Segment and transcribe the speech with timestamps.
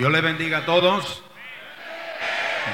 [0.00, 1.22] Dios le bendiga a todos.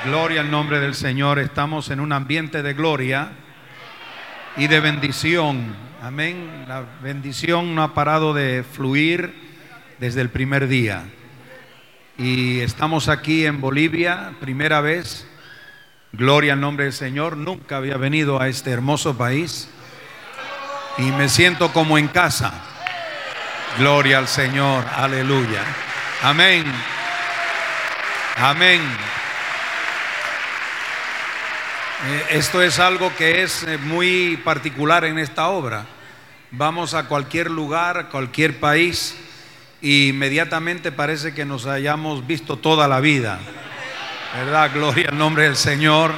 [0.05, 1.41] Gloria al nombre del Señor.
[1.41, 3.33] Estamos en un ambiente de gloria
[4.57, 5.75] y de bendición.
[6.01, 6.66] Amén.
[6.69, 9.35] La bendición no ha parado de fluir
[9.99, 11.02] desde el primer día.
[12.16, 15.29] Y estamos aquí en Bolivia, primera vez.
[16.13, 17.37] Gloria al nombre del Señor.
[17.37, 19.68] Nunca había venido a este hermoso país.
[20.96, 22.52] Y me siento como en casa.
[23.79, 24.85] Gloria al Señor.
[24.95, 25.65] Aleluya.
[26.23, 26.65] Amén.
[28.38, 28.82] Amén.
[32.04, 35.87] Eh, Esto es algo que es eh, muy particular en esta obra.
[36.51, 39.16] Vamos a cualquier lugar, cualquier país,
[39.80, 43.38] y inmediatamente parece que nos hayamos visto toda la vida.
[44.34, 44.71] ¿Verdad?
[44.74, 46.12] Gloria al nombre del Señor.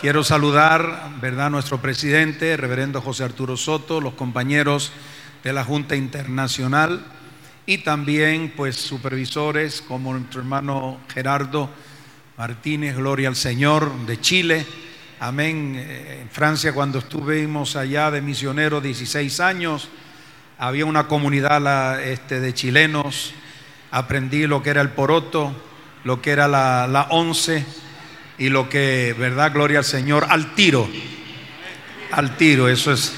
[0.00, 1.50] Quiero saludar, ¿verdad?
[1.50, 4.90] Nuestro presidente, reverendo José Arturo Soto, los compañeros
[5.44, 7.13] de la Junta Internacional
[7.66, 11.70] y también pues supervisores como nuestro hermano Gerardo
[12.36, 14.66] Martínez, gloria al Señor, de Chile.
[15.20, 15.74] Amén.
[15.78, 19.88] Eh, En Francia cuando estuvimos allá de misioneros 16 años,
[20.58, 23.32] había una comunidad la- este, de chilenos,
[23.90, 25.54] aprendí lo que era el poroto,
[26.04, 27.64] lo que era la, la once
[28.36, 30.88] y lo que, verdad, gloria al Señor, al tiro.
[32.10, 33.14] Al tiro, eso es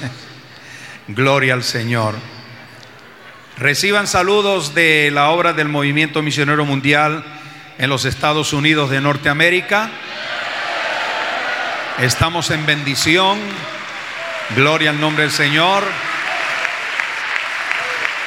[1.09, 2.15] gloria al Señor.
[3.57, 7.23] Reciban saludos de la obra del Movimiento Misionero Mundial
[7.79, 9.89] en los Estados Unidos de Norteamérica.
[11.97, 13.39] Estamos en bendición.
[14.55, 15.83] Gloria al nombre del Señor.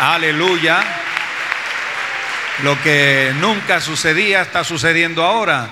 [0.00, 0.82] Aleluya.
[2.64, 5.68] Lo que nunca sucedía está sucediendo ahora.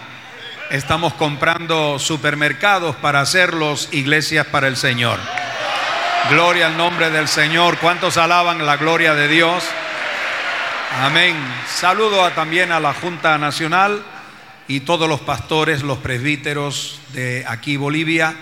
[0.70, 5.18] Estamos comprando supermercados para hacerlos iglesias para el Señor.
[6.26, 7.78] Gloria al nombre del Señor.
[7.78, 9.64] ¿Cuántos alaban la gloria de Dios?
[11.00, 11.34] Amén.
[11.66, 14.02] Saludo también a la Junta Nacional
[14.66, 18.34] y todos los pastores, los presbíteros de aquí Bolivia,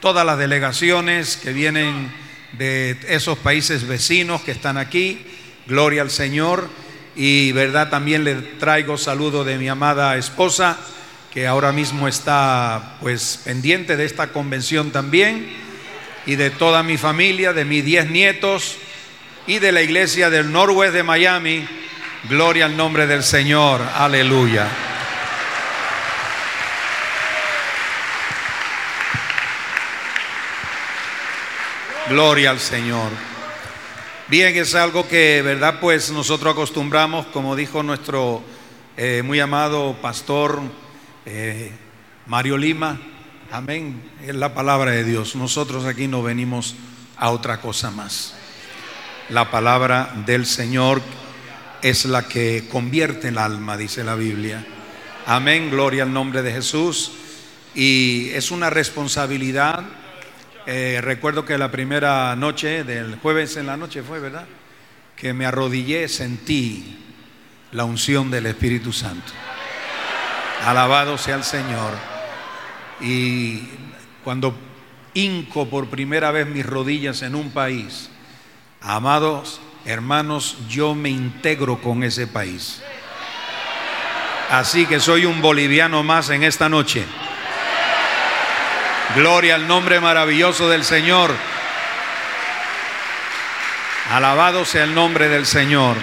[0.00, 2.12] todas las delegaciones que vienen
[2.52, 5.26] de esos países vecinos que están aquí.
[5.66, 6.68] Gloria al Señor.
[7.14, 10.76] Y verdad, también le traigo saludo de mi amada esposa,
[11.32, 15.65] que ahora mismo está pues pendiente de esta convención también
[16.26, 18.76] y de toda mi familia, de mis diez nietos
[19.46, 21.66] y de la iglesia del Norwest de Miami.
[22.28, 23.80] Gloria al nombre del Señor.
[23.94, 24.68] Aleluya.
[32.08, 33.10] Gloria al Señor.
[34.28, 35.78] Bien, es algo que, ¿verdad?
[35.80, 38.42] Pues nosotros acostumbramos, como dijo nuestro
[38.96, 40.60] eh, muy amado pastor
[41.24, 41.70] eh,
[42.26, 42.98] Mario Lima,
[43.56, 45.34] amén, es la palabra de Dios.
[45.34, 46.74] Nosotros aquí no venimos
[47.16, 48.34] a otra cosa más.
[49.30, 51.00] La palabra del Señor
[51.80, 54.62] es la que convierte el alma, dice la Biblia.
[55.24, 57.12] Amén, gloria al nombre de Jesús.
[57.74, 59.84] Y es una responsabilidad.
[60.66, 64.46] Eh, recuerdo que la primera noche del jueves en la noche fue, ¿verdad?
[65.16, 66.98] Que me arrodillé, sentí
[67.72, 69.32] la unción del Espíritu Santo.
[70.62, 72.15] Alabado sea el Señor.
[73.00, 73.62] Y
[74.24, 74.54] cuando
[75.14, 78.10] hinco por primera vez mis rodillas en un país,
[78.80, 82.82] amados hermanos, yo me integro con ese país.
[84.50, 87.04] Así que soy un boliviano más en esta noche.
[89.14, 91.32] Gloria al nombre maravilloso del Señor.
[94.10, 95.96] Alabado sea el nombre del Señor.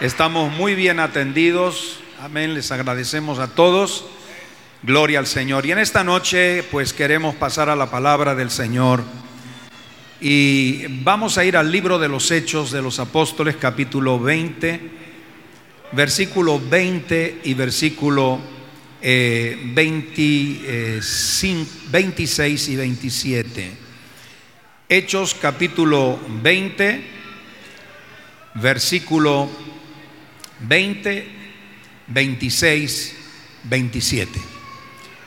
[0.00, 2.00] Estamos muy bien atendidos.
[2.22, 2.54] Amén.
[2.54, 4.06] Les agradecemos a todos.
[4.84, 5.64] Gloria al Señor.
[5.64, 9.04] Y en esta noche pues queremos pasar a la palabra del Señor.
[10.20, 14.80] Y vamos a ir al libro de los Hechos de los Apóstoles, capítulo 20,
[15.92, 18.40] versículo 20 y versículo
[19.00, 23.72] eh, 25, 26 y 27.
[24.88, 27.04] Hechos capítulo 20,
[28.54, 29.48] versículo
[30.66, 31.26] 20,
[32.08, 33.16] 26,
[33.62, 34.51] 27.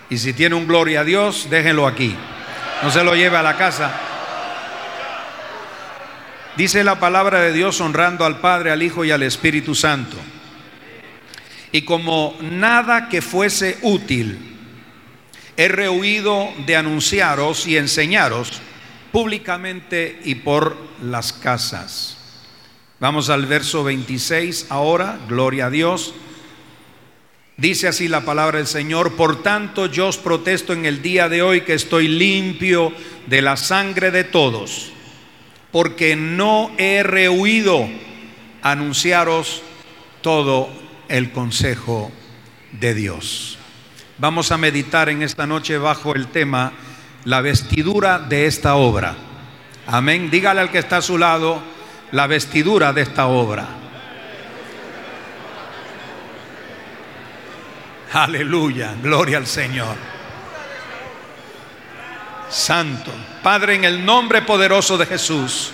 [0.09, 2.15] Y si tiene un gloria a Dios, déjenlo aquí.
[2.83, 3.91] No se lo lleve a la casa.
[6.55, 10.17] Dice la palabra de Dios honrando al Padre, al Hijo y al Espíritu Santo.
[11.71, 14.37] Y como nada que fuese útil,
[15.57, 18.61] he rehuido de anunciaros y enseñaros
[19.11, 22.17] públicamente y por las casas.
[22.99, 26.13] Vamos al verso 26 ahora, gloria a Dios.
[27.57, 31.41] Dice así la palabra del Señor, por tanto yo os protesto en el día de
[31.41, 32.91] hoy que estoy limpio
[33.27, 34.91] de la sangre de todos,
[35.71, 37.87] porque no he rehuido
[38.61, 39.61] anunciaros
[40.21, 40.69] todo
[41.07, 42.11] el consejo
[42.73, 43.57] de Dios.
[44.17, 46.73] Vamos a meditar en esta noche bajo el tema
[47.23, 49.15] la vestidura de esta obra.
[49.87, 50.29] Amén.
[50.29, 51.61] Dígale al que está a su lado
[52.11, 53.84] la vestidura de esta obra.
[58.15, 59.97] Aleluya, gloria al Señor.
[62.49, 63.11] Santo,
[63.43, 65.71] Padre, en el nombre poderoso de Jesús,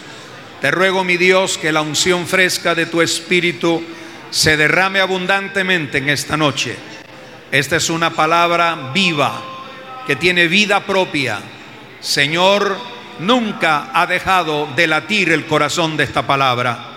[0.60, 3.84] te ruego, mi Dios, que la unción fresca de tu Espíritu
[4.32, 6.76] se derrame abundantemente en esta noche.
[7.52, 9.40] Esta es una palabra viva,
[10.08, 11.38] que tiene vida propia.
[12.00, 12.76] Señor,
[13.20, 16.88] nunca ha dejado de latir el corazón de esta palabra.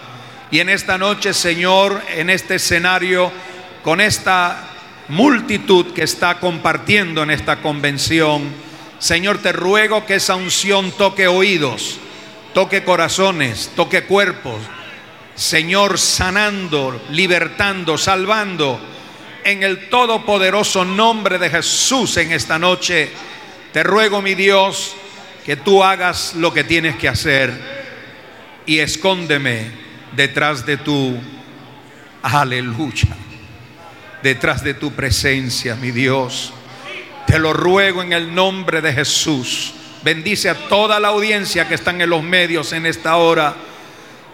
[0.51, 3.31] Y en esta noche, Señor, en este escenario,
[3.83, 4.71] con esta
[5.09, 8.43] multitud que está compartiendo en esta convención.
[8.99, 11.99] Señor, te ruego que esa unción toque oídos,
[12.53, 14.61] toque corazones, toque cuerpos.
[15.35, 18.81] Señor, sanando, libertando, salvando
[19.45, 23.11] en el todopoderoso nombre de Jesús en esta noche.
[23.73, 24.95] Te ruego, mi Dios,
[25.45, 27.53] que tú hagas lo que tienes que hacer
[28.65, 29.71] y escóndeme
[30.13, 31.19] detrás de tu
[32.23, 33.17] aleluya
[34.25, 36.55] detrás de tu presencia, mi Dios.
[37.27, 39.75] Te lo ruego en el nombre de Jesús.
[40.03, 43.55] Bendice a toda la audiencia que están en los medios en esta hora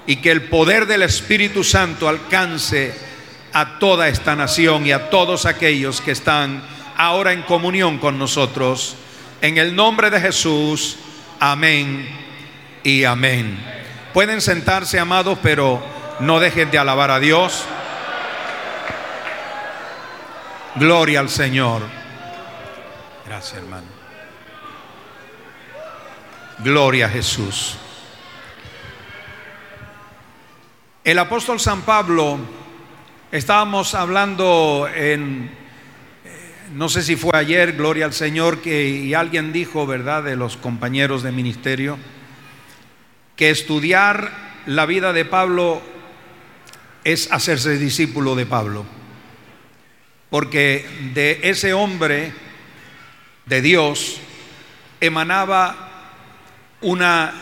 [0.06, 2.94] y que el poder del Espíritu Santo alcance
[3.52, 6.62] a toda esta nación y a todos aquellos que están
[6.96, 8.94] ahora en comunión con nosotros.
[9.42, 10.98] En el nombre de Jesús,
[11.40, 12.08] amén
[12.84, 13.58] y amén.
[14.14, 15.82] Pueden sentarse, amados, pero
[16.20, 17.64] no dejen de alabar a Dios.
[20.76, 21.82] Gloria al Señor.
[23.26, 23.88] Gracias, hermano.
[26.60, 27.76] Gloria a Jesús.
[31.02, 32.38] El apóstol San Pablo,
[33.32, 35.50] estábamos hablando en,
[36.24, 40.36] eh, no sé si fue ayer, gloria al Señor, que y alguien dijo, ¿verdad?, de
[40.36, 41.98] los compañeros de ministerio,
[43.34, 44.30] que estudiar
[44.66, 45.82] la vida de Pablo
[47.02, 48.99] es hacerse discípulo de Pablo
[50.30, 52.32] porque de ese hombre
[53.46, 54.20] de Dios
[55.00, 55.88] emanaba
[56.80, 57.32] una,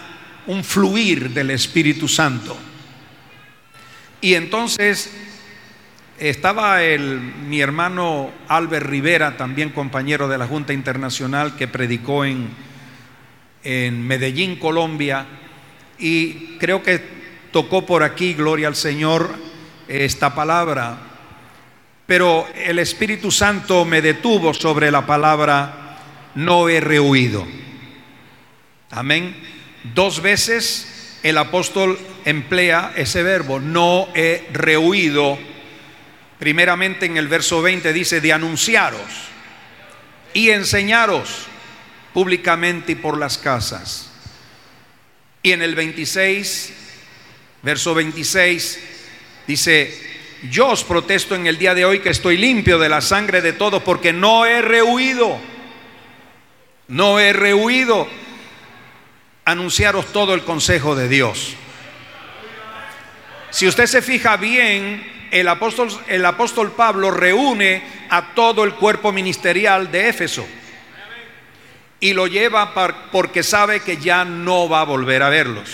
[0.46, 2.56] un fluir del Espíritu Santo.
[4.20, 5.12] Y entonces
[6.18, 12.48] estaba el, mi hermano Albert Rivera, también compañero de la Junta Internacional, que predicó en,
[13.62, 15.26] en Medellín, Colombia,
[15.98, 17.02] y creo que
[17.52, 19.30] tocó por aquí, gloria al Señor,
[19.88, 21.07] esta palabra
[22.08, 25.98] pero el Espíritu Santo me detuvo sobre la palabra
[26.36, 27.46] no he rehuido.
[28.88, 29.36] Amén.
[29.92, 35.38] Dos veces el apóstol emplea ese verbo, no he rehuido.
[36.38, 39.28] Primeramente en el verso 20 dice de anunciaros
[40.32, 41.44] y enseñaros
[42.14, 44.10] públicamente y por las casas.
[45.42, 46.72] Y en el 26,
[47.62, 48.80] verso 26,
[49.46, 53.40] dice, yo os protesto en el día de hoy que estoy limpio de la sangre
[53.40, 55.38] de todos porque no he rehuido,
[56.88, 58.08] no he rehuido
[59.44, 61.54] anunciaros todo el consejo de Dios.
[63.50, 69.10] Si usted se fija bien, el apóstol, el apóstol Pablo reúne a todo el cuerpo
[69.12, 70.46] ministerial de Éfeso
[72.00, 72.74] y lo lleva
[73.10, 75.68] porque sabe que ya no va a volver a verlos.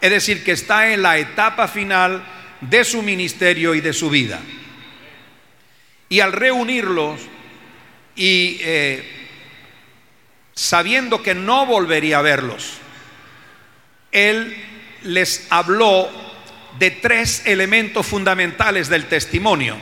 [0.00, 2.22] Es decir, que está en la etapa final
[2.60, 4.40] de su ministerio y de su vida.
[6.08, 7.20] Y al reunirlos
[8.14, 9.02] y eh,
[10.54, 12.78] sabiendo que no volvería a verlos,
[14.12, 14.56] él
[15.02, 16.08] les habló
[16.78, 19.76] de tres elementos fundamentales del testimonio.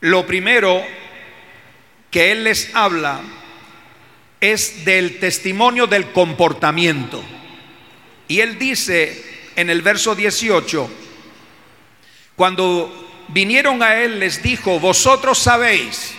[0.00, 0.84] Lo primero
[2.10, 3.20] que él les habla
[4.40, 7.22] es del testimonio del comportamiento.
[8.28, 10.90] Y él dice en el verso 18,
[12.38, 16.14] cuando vinieron a él les dijo, vosotros sabéis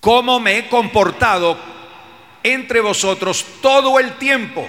[0.00, 1.58] cómo me he comportado
[2.42, 4.66] entre vosotros todo el tiempo,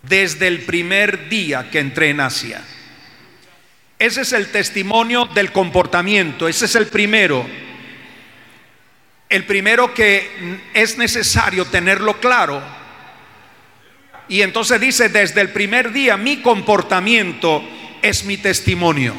[0.00, 2.64] desde el primer día que entré en Asia.
[3.98, 7.46] Ese es el testimonio del comportamiento, ese es el primero.
[9.28, 12.62] El primero que es necesario tenerlo claro.
[14.28, 17.62] Y entonces dice, desde el primer día mi comportamiento
[18.02, 19.14] es mi testimonio.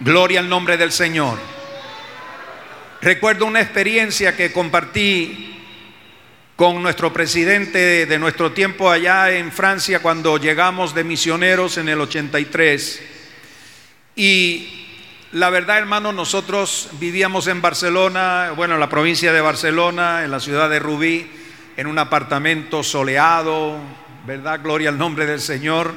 [0.00, 1.38] Gloria al nombre del Señor.
[3.00, 5.54] Recuerdo una experiencia que compartí
[6.56, 12.00] con nuestro presidente de nuestro tiempo allá en Francia cuando llegamos de misioneros en el
[12.00, 13.02] 83.
[14.16, 14.86] Y
[15.32, 20.38] la verdad, hermano, nosotros vivíamos en Barcelona, bueno, en la provincia de Barcelona, en la
[20.38, 21.28] ciudad de Rubí,
[21.76, 23.76] en un apartamento soleado,
[24.26, 24.60] ¿verdad?
[24.62, 25.94] Gloria al nombre del Señor.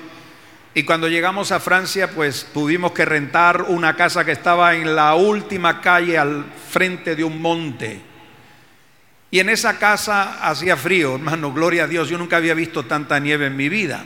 [0.73, 5.15] Y cuando llegamos a Francia, pues tuvimos que rentar una casa que estaba en la
[5.15, 8.01] última calle al frente de un monte.
[9.29, 12.09] Y en esa casa hacía frío, hermano, gloria a Dios.
[12.09, 14.05] Yo nunca había visto tanta nieve en mi vida.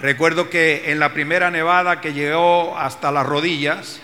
[0.00, 4.00] Recuerdo que en la primera nevada que llegó hasta las rodillas,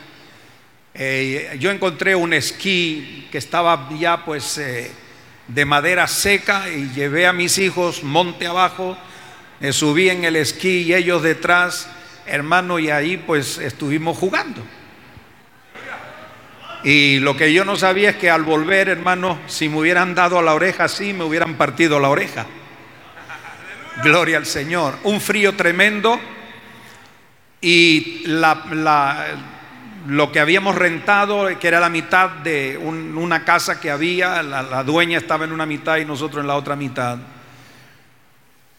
[0.92, 4.90] eh, yo encontré un esquí que estaba ya pues eh,
[5.48, 8.96] de madera seca y llevé a mis hijos monte abajo,
[9.60, 11.88] me subí en el esquí y ellos detrás,
[12.26, 14.62] hermano, y ahí pues estuvimos jugando.
[16.84, 20.38] Y lo que yo no sabía es que al volver, hermano, si me hubieran dado
[20.38, 22.46] a la oreja así, me hubieran partido la oreja.
[24.02, 24.96] Gloria al Señor.
[25.04, 26.20] Un frío tremendo
[27.60, 28.22] y
[30.06, 35.18] lo que habíamos rentado, que era la mitad de una casa que había, la, dueña
[35.18, 37.18] estaba en una mitad y nosotros en la otra mitad.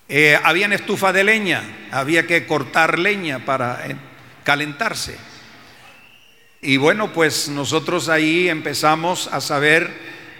[0.09, 3.95] Eh, había estufa de leña, había que cortar leña para eh,
[4.43, 5.17] calentarse.
[6.61, 9.91] Y bueno, pues nosotros ahí empezamos a saber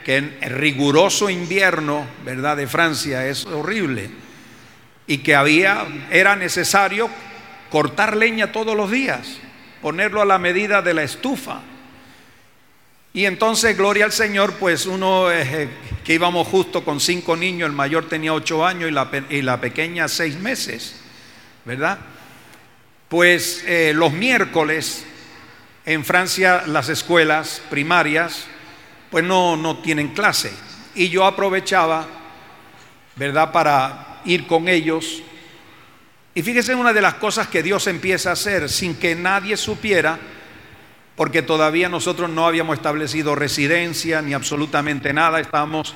[0.06, 4.10] que en el riguroso invierno, ¿verdad?, de Francia es horrible
[5.06, 7.10] y que había era necesario
[7.70, 9.40] cortar leña todos los días,
[9.82, 11.62] ponerlo a la medida de la estufa.
[13.14, 15.70] Y entonces, gloria al Señor, pues uno eh,
[16.04, 19.60] que íbamos justo con cinco niños, el mayor tenía ocho años y la, y la
[19.60, 21.00] pequeña seis meses,
[21.66, 21.98] ¿verdad?
[23.10, 25.06] Pues eh, los miércoles
[25.86, 28.46] en Francia las escuelas primarias
[29.10, 30.52] pues no, no tienen clase.
[30.94, 32.06] Y yo aprovechaba,
[33.16, 35.24] ¿verdad?, para ir con ellos.
[36.38, 40.20] Y fíjese una de las cosas que Dios empieza a hacer sin que nadie supiera,
[41.16, 45.96] porque todavía nosotros no habíamos establecido residencia ni absolutamente nada, estábamos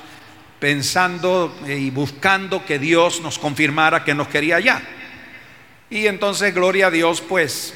[0.58, 4.82] pensando y buscando que Dios nos confirmara que nos quería allá.
[5.88, 7.72] Y entonces, gloria a Dios, pues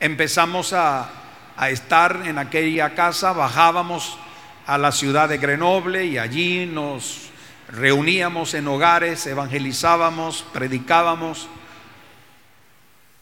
[0.00, 1.08] empezamos a,
[1.56, 4.18] a estar en aquella casa, bajábamos
[4.66, 7.30] a la ciudad de Grenoble y allí nos
[7.68, 11.48] reuníamos en hogares, evangelizábamos, predicábamos.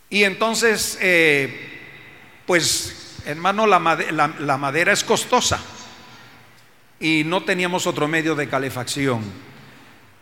[0.09, 1.81] Y entonces, eh,
[2.47, 5.61] pues hermano, la, madera es costosa
[7.01, 9.23] y no teníamos otro medio de calefacción.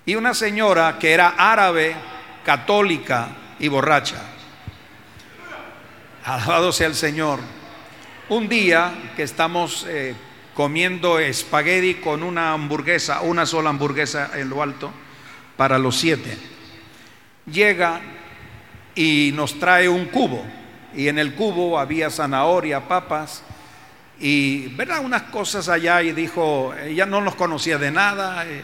[0.06, 1.94] Y una señora que era árabe,
[2.44, 4.22] católica y borracha.
[6.24, 7.38] Alabado sea el Señor
[8.30, 10.14] un día que estamos eh,
[10.54, 14.90] comiendo espagueti con una hamburguesa, una sola hamburguesa en lo alto,
[15.58, 16.36] para los siete,
[17.46, 18.00] llega
[18.94, 20.44] y nos trae un cubo.
[20.94, 23.42] Y en el cubo había zanahoria, papas
[24.20, 25.04] y, ¿verdad?
[25.04, 26.02] Unas cosas allá.
[26.02, 28.46] Y dijo, ella no nos conocía de nada.
[28.46, 28.62] Eh,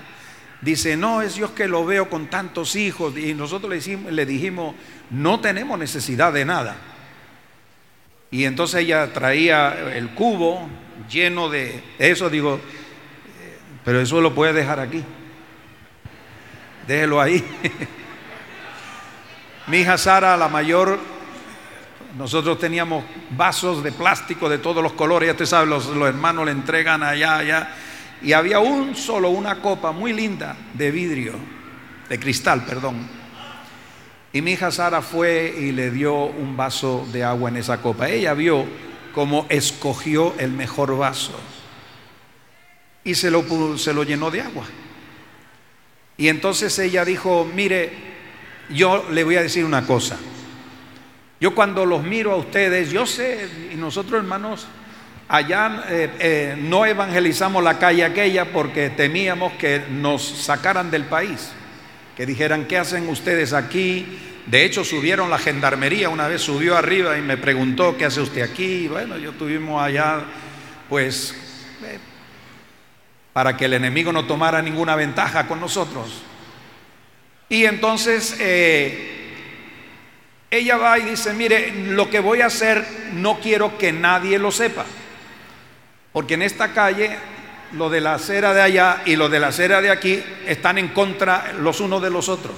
[0.61, 3.17] dice, no, es Dios que lo veo con tantos hijos.
[3.17, 3.73] Y nosotros
[4.11, 4.75] le dijimos,
[5.11, 6.77] no tenemos necesidad de nada.
[8.31, 10.69] Y entonces ella traía el cubo
[11.11, 12.61] lleno de eso, digo,
[13.85, 15.03] pero eso lo puede dejar aquí.
[16.87, 17.45] Déjelo ahí.
[19.71, 20.99] Mi hija Sara, la mayor,
[22.19, 26.45] nosotros teníamos vasos de plástico de todos los colores, ya usted sabe, los, los hermanos
[26.45, 27.75] le entregan allá, allá.
[28.21, 31.35] Y había un solo, una copa muy linda de vidrio,
[32.09, 33.21] de cristal, perdón
[34.33, 38.09] y mi hija Sara fue y le dio un vaso de agua en esa copa.
[38.09, 38.65] Ella vio
[39.13, 41.33] cómo escogió el mejor vaso
[43.03, 44.67] y se lo, se lo llenó de agua.
[46.17, 48.10] Y entonces ella dijo, mire,
[48.71, 50.19] yo le voy a decir una cosa.
[51.41, 54.67] Yo cuando los miro a ustedes, yo sé, y nosotros hermanos,
[55.29, 61.53] allá eh, eh, no evangelizamos la calle aquella porque temíamos que nos sacaran del país
[62.21, 64.19] que dijeran, ¿qué hacen ustedes aquí?
[64.45, 68.43] De hecho, subieron la gendarmería, una vez subió arriba y me preguntó, ¿qué hace usted
[68.43, 68.89] aquí?
[68.89, 70.25] Bueno, yo tuvimos allá
[70.91, 71.35] pues,
[71.83, 71.99] eh,
[73.33, 76.23] para que el enemigo no tomara ninguna ventaja con nosotros.
[77.51, 79.11] Y entonces eh,
[80.51, 84.53] ella va y dice, mire, lo que voy a hacer no quiero que nadie lo
[84.53, 84.87] sepa,
[86.13, 87.11] porque en esta calle
[87.73, 90.89] lo de la acera de allá y lo de la acera de aquí están en
[90.89, 92.55] contra los unos de los otros.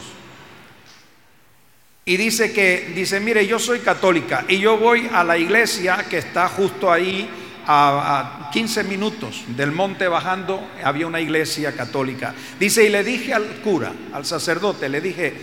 [2.04, 6.18] Y dice que, dice, mire, yo soy católica y yo voy a la iglesia que
[6.18, 7.30] está justo ahí
[7.66, 12.34] a, 15 minutos del monte bajando, había una iglesia católica.
[12.58, 15.34] Dice, y le dije al cura, al sacerdote, le dije,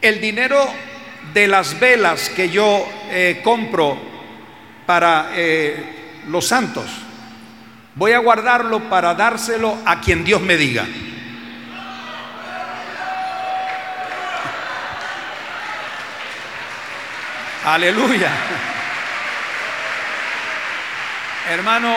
[0.00, 0.58] el dinero
[1.34, 3.98] de las velas que yo eh, compro
[4.86, 6.86] para eh, los santos,
[7.94, 10.86] voy a guardarlo para dárselo a quien Dios me diga.
[17.64, 18.30] Aleluya.
[21.50, 21.96] Hermano,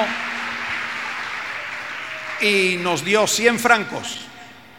[2.42, 4.22] y nos dio 100 francos.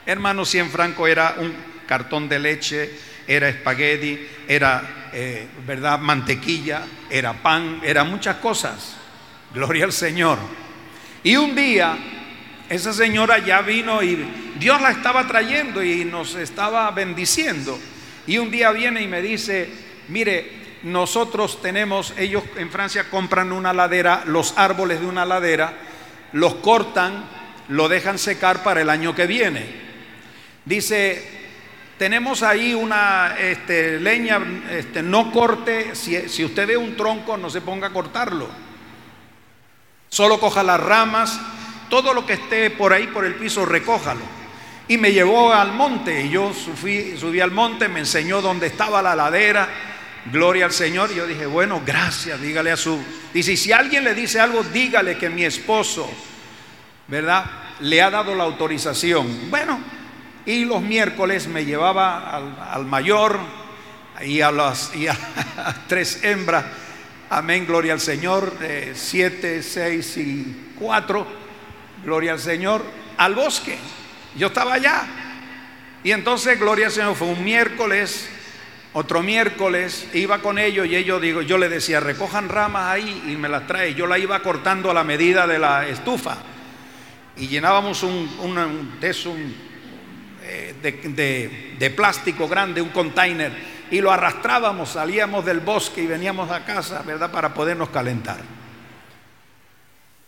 [0.04, 1.54] Hermano, 100 francos era un
[1.86, 2.90] cartón de leche,
[3.26, 8.96] era espagueti, era, eh, ¿verdad?, mantequilla, era pan, era muchas cosas.
[9.54, 10.38] Gloria al Señor.
[11.22, 11.96] Y un día
[12.68, 14.26] esa señora ya vino y
[14.58, 17.78] Dios la estaba trayendo y nos estaba bendiciendo.
[18.26, 19.68] Y un día viene y me dice,
[20.08, 25.72] mire, nosotros tenemos, ellos en Francia compran una ladera, los árboles de una ladera,
[26.32, 27.24] los cortan,
[27.68, 29.66] lo dejan secar para el año que viene.
[30.64, 31.28] Dice,
[31.98, 34.40] tenemos ahí una este, leña,
[34.70, 38.48] este, no corte, si, si usted ve un tronco, no se ponga a cortarlo
[40.08, 41.40] Solo coja las ramas,
[41.90, 44.22] todo lo que esté por ahí por el piso, recójalo.
[44.86, 49.02] Y me llevó al monte y yo subí, subí al monte, me enseñó dónde estaba
[49.02, 49.95] la ladera.
[50.32, 51.10] Gloria al Señor.
[51.12, 52.98] Y yo dije, bueno, gracias, dígale a su...
[53.32, 56.10] Dice, si alguien le dice algo, dígale que mi esposo,
[57.08, 57.44] ¿verdad?
[57.80, 59.50] Le ha dado la autorización.
[59.50, 59.80] Bueno,
[60.44, 62.36] y los miércoles me llevaba
[62.72, 63.38] al, mayor
[64.24, 65.16] y a las, y a
[65.88, 66.64] tres hembras
[67.28, 68.52] Amén, gloria al Señor.
[68.94, 71.26] siete, seis y cuatro.
[72.04, 72.84] Gloria al Señor.
[73.16, 73.76] Al bosque.
[74.36, 75.02] Yo estaba allá.
[76.04, 78.28] Y entonces, gloria al Señor, fue un miércoles,
[78.98, 83.36] otro miércoles, iba con ellos y ellos, digo, yo le decía, recojan ramas ahí y
[83.36, 83.94] me las trae.
[83.94, 86.38] Yo la iba cortando a la medida de la estufa.
[87.36, 88.98] Y llenábamos un, un,
[90.42, 93.52] eh, de, de plástico grande, un container
[93.90, 97.30] y lo arrastrábamos, salíamos del bosque y veníamos a casa, ¿verdad?
[97.30, 98.40] Para podernos calentar.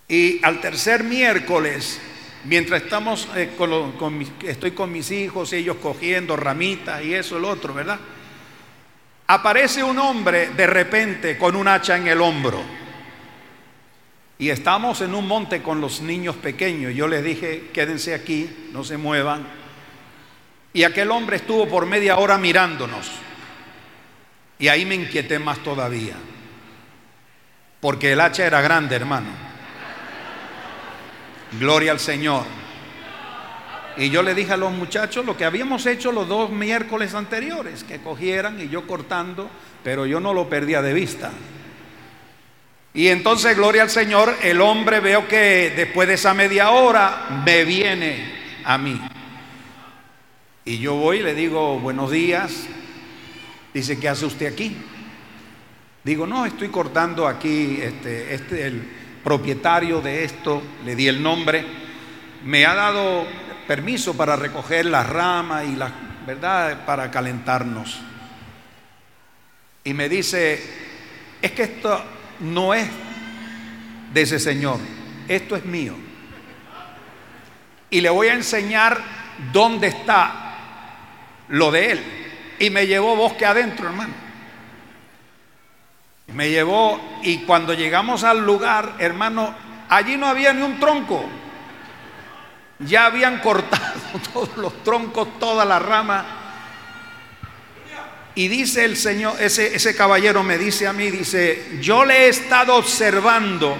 [0.08, 1.98] Y al tercer miércoles,
[2.44, 7.72] mientras estamos eh, con, estoy con mis hijos, ellos cogiendo ramitas y eso, el otro,
[7.72, 7.98] ¿verdad?
[9.30, 12.62] Aparece un hombre de repente con un hacha en el hombro.
[14.38, 16.94] Y estamos en un monte con los niños pequeños.
[16.94, 19.46] Yo les dije, quédense aquí, no se muevan.
[20.72, 23.10] Y aquel hombre estuvo por media hora mirándonos.
[24.58, 26.14] Y ahí me inquieté más todavía.
[27.80, 29.30] Porque el hacha era grande, hermano.
[31.58, 32.44] Gloria al Señor.
[33.98, 37.84] Y yo le dije a los muchachos lo que habíamos hecho los dos miércoles anteriores,
[37.84, 39.50] que cogieran y yo cortando,
[39.82, 41.32] pero yo no lo perdía de vista.
[42.94, 47.64] Y entonces, gloria al Señor, el hombre veo que después de esa media hora me
[47.64, 48.32] viene
[48.64, 49.00] a mí.
[50.64, 52.68] Y yo voy y le digo, buenos días,
[53.72, 54.76] Dice, ¿qué hace usted aquí?
[56.02, 58.82] Digo, no, estoy cortando aquí, este, este, el
[59.22, 61.64] propietario de esto, le di el nombre,
[62.44, 63.26] me ha dado
[63.68, 65.92] permiso para recoger las ramas y la
[66.26, 66.84] ¿verdad?
[66.84, 68.00] Para calentarnos.
[69.84, 70.62] Y me dice,
[71.40, 72.04] es que esto
[72.40, 72.86] no es
[74.12, 74.78] de ese señor,
[75.26, 75.94] esto es mío.
[77.88, 79.00] Y le voy a enseñar
[79.52, 80.54] dónde está
[81.48, 82.04] lo de él
[82.58, 84.12] y me llevó bosque adentro, hermano.
[86.34, 89.54] Me llevó y cuando llegamos al lugar, hermano,
[89.88, 91.24] allí no había ni un tronco.
[92.80, 93.94] Ya habían cortado
[94.32, 96.26] todos los troncos, toda la rama.
[98.34, 102.28] Y dice el Señor, ese, ese caballero me dice a mí, dice, yo le he
[102.28, 103.76] estado observando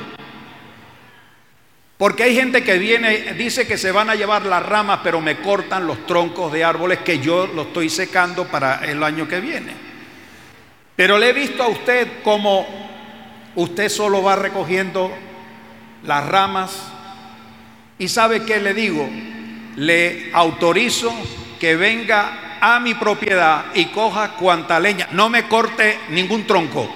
[1.98, 5.40] porque hay gente que viene, dice que se van a llevar las ramas, pero me
[5.40, 9.72] cortan los troncos de árboles que yo lo estoy secando para el año que viene.
[10.94, 12.64] Pero le he visto a usted como
[13.56, 15.12] usted solo va recogiendo
[16.04, 16.92] las ramas.
[17.98, 19.08] ¿Y sabe qué le digo?
[19.76, 21.12] Le autorizo
[21.58, 25.08] que venga a mi propiedad y coja cuanta leña.
[25.12, 26.92] No me corte ningún tronco,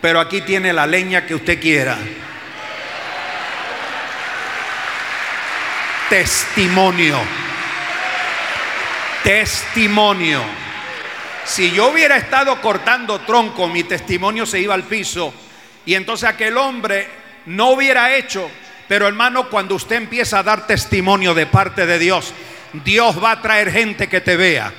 [0.00, 1.98] pero aquí tiene la leña que usted quiera.
[6.08, 7.18] testimonio.
[9.22, 10.42] Testimonio.
[11.44, 15.32] Si yo hubiera estado cortando tronco, mi testimonio se iba al piso
[15.86, 17.08] y entonces aquel hombre
[17.46, 18.50] no hubiera hecho.
[18.88, 22.32] Pero hermano, cuando usted empieza a dar testimonio de parte de Dios,
[22.72, 24.72] Dios va a traer gente que te vea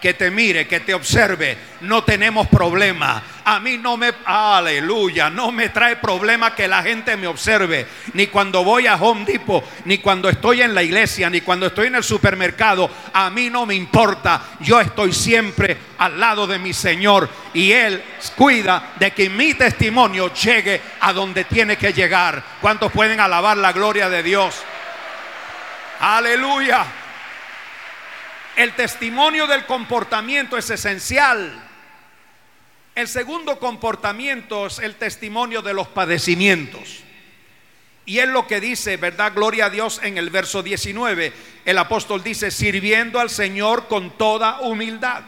[0.00, 1.56] que te mire, que te observe.
[1.82, 3.22] No tenemos problema.
[3.44, 7.86] A mí no me, aleluya, no me trae problema que la gente me observe.
[8.14, 11.88] Ni cuando voy a Home Depot, ni cuando estoy en la iglesia, ni cuando estoy
[11.88, 12.90] en el supermercado.
[13.12, 14.42] A mí no me importa.
[14.60, 17.28] Yo estoy siempre al lado de mi Señor.
[17.54, 18.02] Y Él
[18.34, 22.42] cuida de que mi testimonio llegue a donde tiene que llegar.
[22.60, 24.56] ¿Cuántos pueden alabar la gloria de Dios?
[26.00, 26.84] Aleluya.
[28.56, 31.62] El testimonio del comportamiento es esencial.
[32.94, 37.02] El segundo comportamiento es el testimonio de los padecimientos.
[38.06, 39.34] Y es lo que dice, ¿verdad?
[39.34, 41.32] Gloria a Dios en el verso 19.
[41.66, 45.24] El apóstol dice, sirviendo al Señor con toda humildad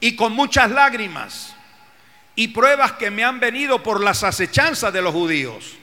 [0.00, 1.54] y con muchas lágrimas
[2.34, 5.76] y pruebas que me han venido por las acechanzas de los judíos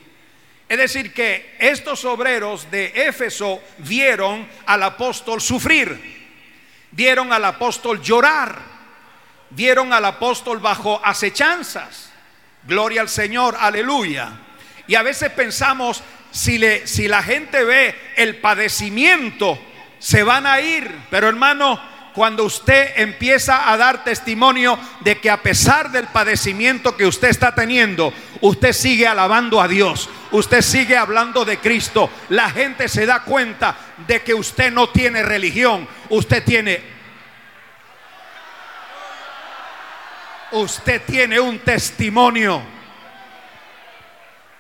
[0.69, 5.97] es decir, que estos obreros de Éfeso vieron al apóstol sufrir,
[6.91, 8.59] vieron al apóstol llorar,
[9.49, 12.11] vieron al apóstol bajo acechanzas.
[12.63, 14.31] Gloria al Señor, aleluya.
[14.87, 19.57] Y a veces pensamos, si, le, si la gente ve el padecimiento,
[19.99, 20.93] se van a ir.
[21.09, 21.81] Pero hermano,
[22.17, 27.53] cuando usted empieza a dar testimonio de que a pesar del padecimiento que usted está
[27.53, 33.21] teniendo, usted sigue alabando a Dios, usted sigue hablando de Cristo, la gente se da
[33.21, 33.77] cuenta
[34.07, 36.81] de que usted no tiene religión, usted tiene
[40.53, 42.63] usted tiene un testimonio.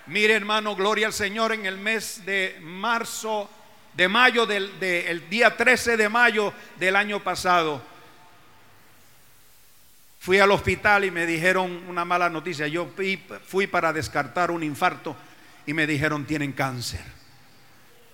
[0.05, 3.49] Mire hermano, gloria al Señor en el mes de marzo
[3.97, 7.81] de mayo, del día 13 de mayo del año pasado,
[10.19, 12.67] fui al hospital y me dijeron una mala noticia.
[12.67, 12.91] Yo
[13.47, 15.15] fui para descartar un infarto
[15.65, 17.01] y me dijeron tienen cáncer.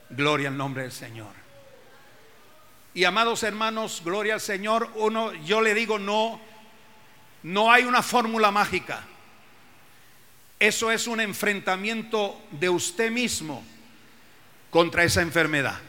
[0.09, 1.33] Gloria al nombre del Señor.
[2.93, 4.89] Y amados hermanos, gloria al Señor.
[4.95, 6.39] Uno, yo le digo no,
[7.43, 9.03] no hay una fórmula mágica.
[10.61, 13.65] Eso es un enfrentamiento de usted mismo
[14.73, 15.79] contra esa enfermedad.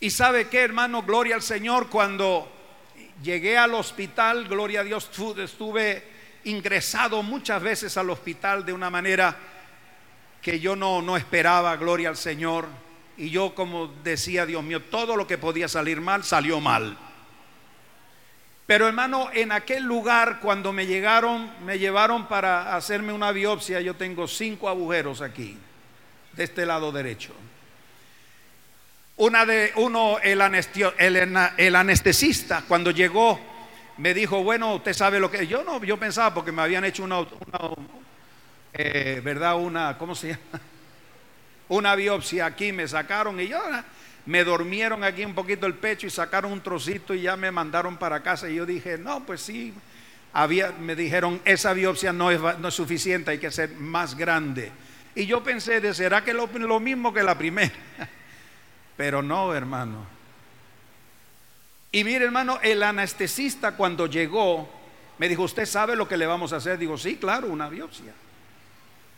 [0.00, 2.50] Y sabe qué, hermano, gloria al Señor, cuando
[3.22, 5.08] llegué al hospital, gloria a Dios,
[5.38, 6.02] estuve
[6.42, 9.36] ingresado muchas veces al hospital de una manera
[10.42, 12.66] que yo no, no esperaba, gloria al Señor.
[13.16, 16.98] Y yo como decía, Dios mío, todo lo que podía salir mal, salió mal.
[18.66, 23.94] Pero hermano, en aquel lugar cuando me llegaron, me llevaron para hacerme una biopsia, yo
[23.94, 25.56] tengo cinco agujeros aquí
[26.38, 27.34] de este lado derecho.
[29.16, 30.40] Una de, uno, el,
[31.56, 33.40] el, anestesista, cuando llegó,
[33.96, 35.48] me dijo, bueno, usted sabe lo que...
[35.48, 37.26] Yo no, yo pensaba porque me habían hecho una,
[38.72, 39.56] eh, ¿verdad?
[39.56, 40.40] Una, ¿cómo se llama?
[41.68, 43.60] Una biopsia aquí, me sacaron y yo
[44.24, 47.96] me durmieron aquí un poquito el pecho y sacaron un trocito y ya me mandaron
[47.96, 49.74] para casa y yo dije, no, pues sí,
[50.32, 54.70] había, me dijeron, esa biopsia no es, no es suficiente, hay que ser más grande.
[55.18, 57.72] Y yo pensé, de será que lo, lo mismo que la primera.
[58.96, 60.06] Pero no, hermano.
[61.90, 64.70] Y mire, hermano, el anestesista cuando llegó,
[65.18, 66.78] me dijo, ¿usted sabe lo que le vamos a hacer?
[66.78, 68.12] Digo, sí, claro, una biopsia.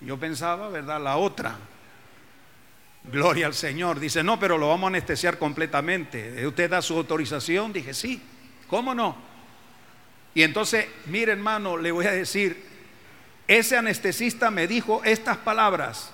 [0.00, 1.02] Yo pensaba, ¿verdad?
[1.02, 1.58] La otra.
[3.12, 4.00] Gloria al Señor.
[4.00, 6.46] Dice, no, pero lo vamos a anestesiar completamente.
[6.46, 7.74] ¿Usted da su autorización?
[7.74, 8.22] Dije, sí.
[8.68, 9.18] ¿Cómo no?
[10.32, 12.69] Y entonces, mire hermano, le voy a decir,
[13.50, 16.12] ese anestesista me dijo estas palabras,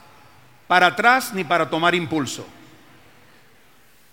[0.66, 2.48] para atrás ni para tomar impulso.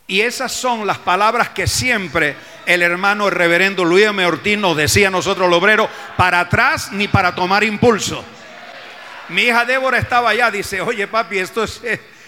[0.08, 4.26] Y esas son las palabras que siempre el hermano el reverendo Luis M.
[4.26, 8.26] Ortiz nos decía a nosotros los obreros, para atrás ni para tomar impulso.
[9.30, 11.82] Mi hija Débora estaba allá, dice, oye papi, esto es,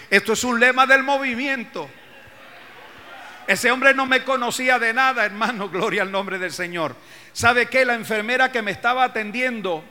[0.08, 1.90] esto es un lema del movimiento.
[3.46, 6.96] Ese hombre no me conocía de nada, hermano, gloria al nombre del Señor.
[7.34, 7.84] ¿Sabe qué?
[7.84, 9.84] La enfermera que me estaba atendiendo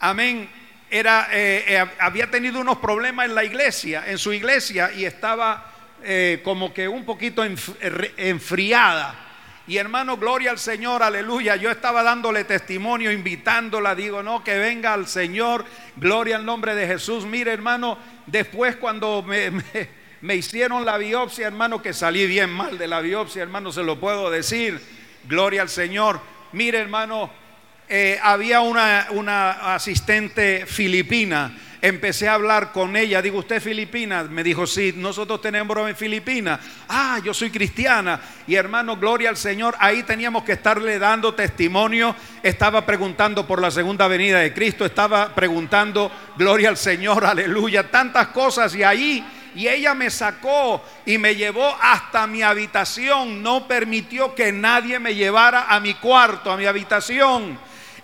[0.00, 0.48] amén,
[0.90, 5.72] era, eh, eh, había tenido unos problemas en la iglesia, en su iglesia, y estaba
[6.02, 9.24] eh, como que un poquito enfriada.
[9.66, 11.56] Y hermano, gloria al Señor, aleluya.
[11.56, 16.86] Yo estaba dándole testimonio, invitándola, digo, no, que venga al Señor, gloria al nombre de
[16.86, 17.26] Jesús.
[17.26, 19.52] Mire, hermano, después cuando me,
[20.22, 24.00] me hicieron la biopsia, hermano, que salí bien mal de la biopsia, hermano, se lo
[24.00, 24.80] puedo decir,
[25.24, 26.18] gloria al Señor.
[26.52, 27.30] Mire, hermano,
[27.88, 33.22] eh, había una, asistente filipina empecé a hablar con ella.
[33.22, 34.24] Digo, ¿usted es filipina?
[34.24, 36.58] Me dijo, sí, nosotros tenemos en Filipinas.
[36.88, 38.20] Ah, yo soy cristiana.
[38.46, 39.76] Y hermano, gloria al Señor.
[39.78, 42.16] Ahí teníamos que estarle dando testimonio.
[42.42, 44.84] Estaba preguntando por la segunda venida de Cristo.
[44.84, 47.90] Estaba preguntando, gloria al Señor, aleluya.
[47.90, 48.74] Tantas cosas.
[48.74, 49.24] Y ahí
[49.54, 53.42] y ella me sacó y me llevó hasta mi habitación.
[53.42, 57.58] No permitió que nadie me llevara a mi cuarto, a mi habitación.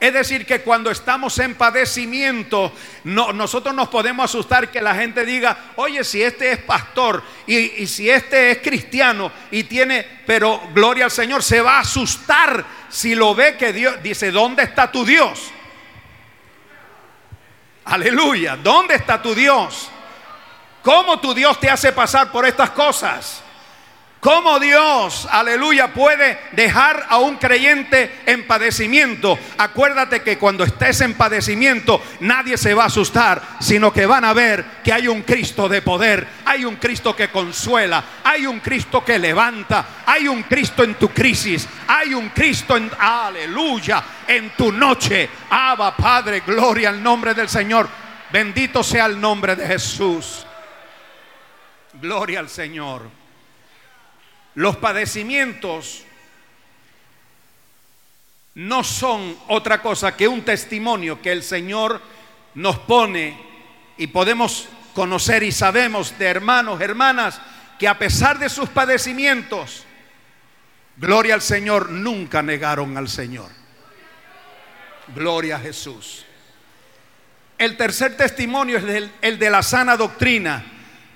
[0.05, 5.25] Es decir, que cuando estamos en padecimiento, no, nosotros nos podemos asustar que la gente
[5.25, 10.61] diga, oye, si este es pastor y, y, si este es cristiano y tiene, pero
[10.75, 14.93] gloria al Señor, se va a asustar si lo ve que Dios dice, ¿dónde está
[14.93, 15.51] tu Dios?
[17.87, 19.88] Aleluya, ¿dónde está tu Dios?
[20.83, 23.43] ¿Cómo tu Dios te hace pasar por estas cosas?
[24.25, 29.39] ¿Cómo Dios, aleluya, puede dejar a un creyente en padecimiento?
[29.59, 34.33] Acuérdate que cuando estés en padecimiento nadie se va a asustar, sino que van a
[34.33, 39.05] ver que hay un Cristo de poder, hay un Cristo que consuela, hay un Cristo
[39.05, 44.73] que levanta, hay un Cristo en tu crisis, hay un Cristo en, aleluya, en tu
[44.73, 45.29] noche.
[45.51, 47.91] Abba, Padre, gloria al nombre del Señor.
[48.33, 50.47] Bendito sea el nombre de Jesús.
[52.01, 53.24] Gloria al Señor.
[54.55, 56.05] Los padecimientos
[58.55, 62.01] no son otra cosa que un testimonio que el Señor
[62.55, 63.37] nos pone
[63.97, 67.40] y podemos conocer y sabemos de hermanos, hermanas,
[67.79, 69.85] que a pesar de sus padecimientos,
[70.97, 73.51] gloria al Señor, nunca negaron al Señor.
[75.14, 76.25] Gloria a Jesús.
[77.59, 80.64] El tercer testimonio es el, de la sana doctrina.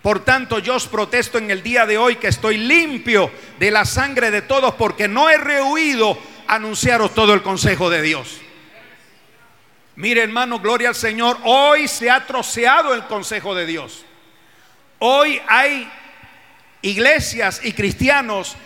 [0.02, 3.84] Por tanto, yo os protesto en el día de hoy que estoy limpio de la
[3.84, 8.40] sangre de todos porque no he rehuido anunciaros todo el consejo de Dios.
[9.96, 14.04] Mire hermano, gloria al Señor, hoy se ha troceado el consejo de Dios.
[15.00, 15.90] Hoy hay
[16.82, 18.56] iglesias y cristianos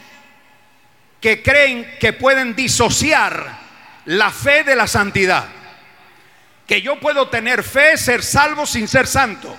[1.21, 3.59] que creen que pueden disociar
[4.05, 5.47] la fe de la santidad.
[6.67, 9.57] Que yo puedo tener fe, ser salvo sin ser santo.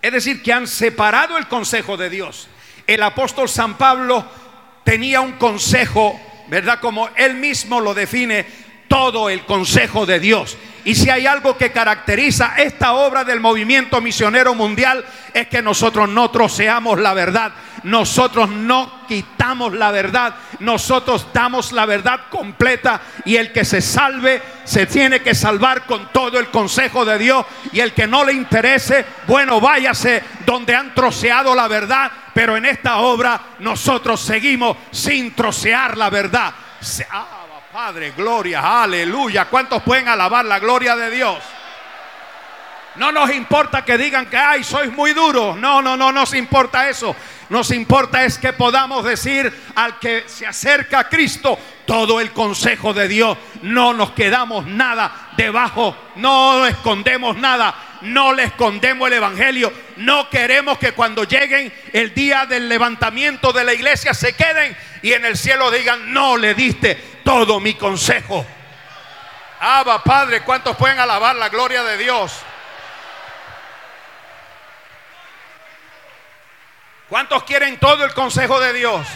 [0.00, 2.48] Es decir, que han separado el consejo de Dios.
[2.86, 4.24] El apóstol San Pablo
[4.84, 6.80] tenía un consejo, ¿verdad?
[6.80, 8.46] Como él mismo lo define,
[8.88, 10.56] todo el consejo de Dios.
[10.84, 16.08] Y si hay algo que caracteriza esta obra del movimiento misionero mundial es que nosotros
[16.08, 17.52] no troceamos la verdad,
[17.88, 24.42] nosotros no quitamos la verdad, nosotros damos la verdad completa y el que se salve
[24.64, 28.34] se tiene que salvar con todo el consejo de Dios y el que no le
[28.34, 35.34] interese, bueno, váyase donde han troceado la verdad, pero en esta obra nosotros seguimos sin
[35.34, 36.52] trocear la verdad.
[37.10, 37.38] Ah,
[37.72, 39.44] Padre, gloria, aleluya.
[39.46, 41.38] ¿Cuántos pueden alabar la gloria de Dios?
[42.98, 45.56] No nos importa que digan que, ay, sois muy duros.
[45.56, 47.14] No, no, no nos importa eso.
[47.48, 52.92] Nos importa es que podamos decir al que se acerca a Cristo todo el consejo
[52.92, 53.38] de Dios.
[53.62, 59.72] No nos quedamos nada debajo, no escondemos nada, no le escondemos el Evangelio.
[59.96, 65.12] No queremos que cuando lleguen el día del levantamiento de la iglesia se queden y
[65.12, 68.44] en el cielo digan, no le diste todo mi consejo.
[69.60, 72.32] Abba, Padre, ¿cuántos pueden alabar la gloria de Dios?
[77.08, 79.06] ¿Cuántos quieren todo el consejo de Dios?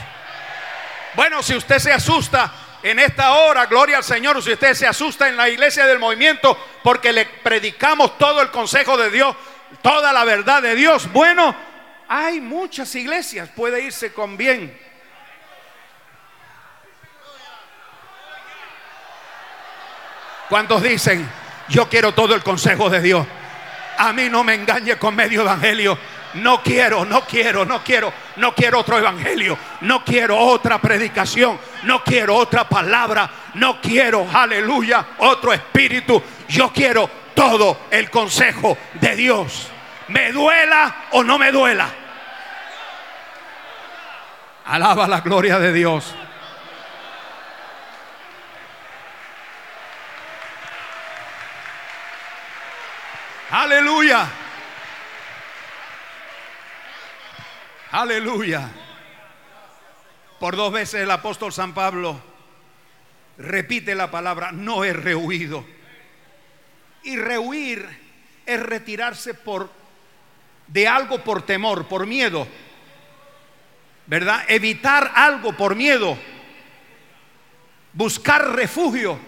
[1.14, 2.50] Bueno, si usted se asusta
[2.82, 6.58] en esta hora, gloria al Señor, si usted se asusta en la iglesia del movimiento
[6.82, 9.36] porque le predicamos todo el consejo de Dios,
[9.82, 11.54] toda la verdad de Dios, bueno,
[12.08, 14.78] hay muchas iglesias, puede irse con bien.
[20.48, 21.28] ¿Cuántos dicen,
[21.68, 23.26] yo quiero todo el consejo de Dios?
[23.98, 25.98] A mí no me engañe con medio evangelio.
[26.34, 32.02] No quiero, no quiero, no quiero, no quiero otro evangelio, no quiero otra predicación, no
[32.02, 36.22] quiero otra palabra, no quiero, aleluya, otro espíritu.
[36.48, 39.68] Yo quiero todo el consejo de Dios.
[40.08, 41.88] Me duela o no me duela.
[44.64, 46.14] Alaba la gloria de Dios.
[53.50, 54.41] Aleluya.
[57.92, 58.70] Aleluya.
[60.40, 62.18] Por dos veces el apóstol San Pablo
[63.36, 65.62] repite la palabra, no es rehuido.
[67.02, 67.86] Y rehuir
[68.46, 69.70] es retirarse por
[70.68, 72.48] de algo por temor, por miedo.
[74.06, 74.42] ¿Verdad?
[74.48, 76.16] Evitar algo por miedo.
[77.92, 79.18] Buscar refugio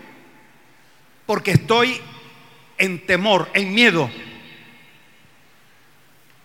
[1.27, 2.01] porque estoy
[2.79, 4.11] en temor, en miedo.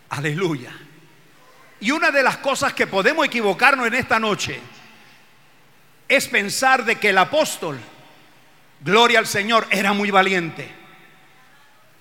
[0.09, 0.88] Aleluya.
[1.81, 4.59] Y una de las cosas que podemos equivocarnos en esta noche
[6.07, 7.79] es pensar de que el apóstol,
[8.81, 10.69] gloria al Señor, era muy valiente,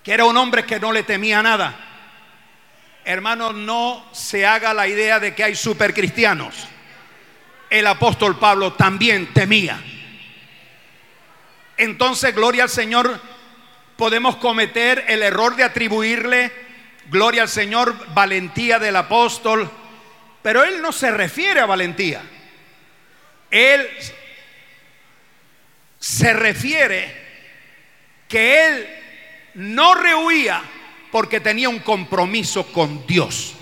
[0.02, 1.76] que era un hombre que no le temía nada.
[3.04, 6.54] Hermano, no se haga la idea de que hay supercristianos.
[7.70, 9.80] El apóstol Pablo también temía.
[11.76, 13.20] Entonces, gloria al Señor,
[13.96, 16.52] podemos cometer el error de atribuirle,
[17.08, 19.70] gloria al Señor, valentía del apóstol,
[20.42, 22.22] pero él no se refiere a valentía.
[23.50, 23.88] Él
[25.98, 27.28] se refiere
[28.28, 28.88] que él
[29.54, 30.62] no rehuía
[31.10, 33.54] porque tenía un compromiso con Dios.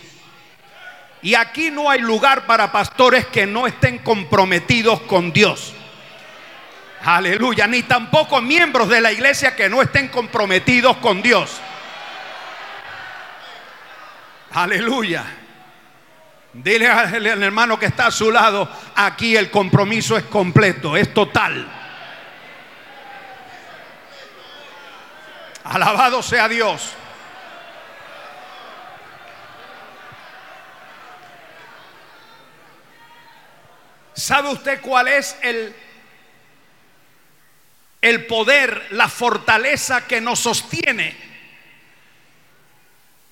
[1.22, 5.72] Y aquí no hay lugar para pastores que no estén comprometidos con Dios.
[7.02, 7.66] Aleluya.
[7.66, 11.60] Ni tampoco miembros de la iglesia que no estén comprometidos con Dios.
[14.56, 15.22] Aleluya.
[16.54, 21.70] Dile al hermano que está a su lado, aquí el compromiso es completo, es total.
[25.62, 26.94] Alabado sea Dios.
[34.14, 35.76] ¿Sabe usted cuál es el,
[38.00, 41.25] el poder, la fortaleza que nos sostiene?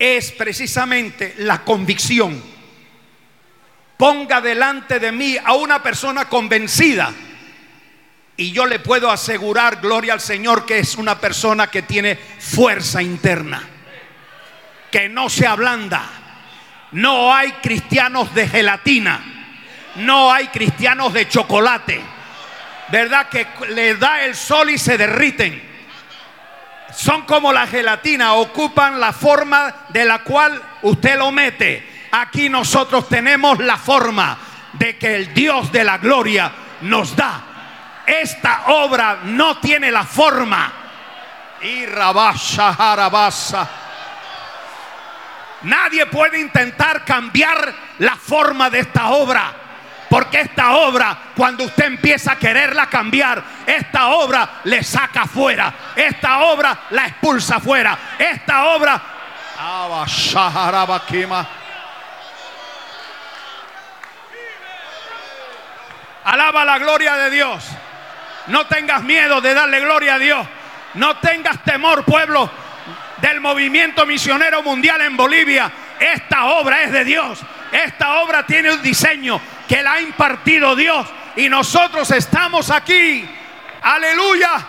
[0.07, 2.55] Es precisamente la convicción
[3.97, 7.11] ponga delante de mí a una persona convencida.
[8.37, 13.01] Y yo le puedo asegurar, gloria al Señor, que es una persona que tiene fuerza
[13.01, 13.63] interna,
[14.91, 16.07] que no se ablanda.
[16.93, 19.25] No hay cristianos de gelatina,
[19.97, 22.03] no hay cristianos de chocolate,
[22.91, 23.31] ¿verdad?
[23.31, 25.74] Que le da el sol y se derriten.
[26.97, 33.09] Son como la gelatina, ocupan la forma de la cual usted lo mete Aquí nosotros
[33.09, 34.39] tenemos la forma
[34.75, 36.53] de que el Dios de la gloria
[36.83, 37.43] nos da.
[38.07, 40.73] Esta obra no tiene la forma.
[41.61, 43.69] Y rabasa
[45.63, 49.53] Nadie puede intentar cambiar la forma de esta obra.
[50.15, 55.75] Porque esta obra, cuando usted empieza a quererla cambiar, esta obra le saca fuera.
[55.97, 57.99] Esta obra la expulsa fuera.
[58.17, 59.03] Esta obra.
[66.23, 67.65] Alaba la gloria de Dios.
[68.47, 70.47] No tengas miedo de darle gloria a Dios.
[70.95, 72.49] No tengas temor, pueblo
[73.17, 75.73] del movimiento misionero mundial en Bolivia.
[75.99, 77.41] Esta obra es de Dios.
[77.73, 81.07] Esta obra tiene un diseño que la ha impartido Dios.
[81.37, 83.29] Y nosotros estamos aquí.
[83.83, 84.67] Aleluya.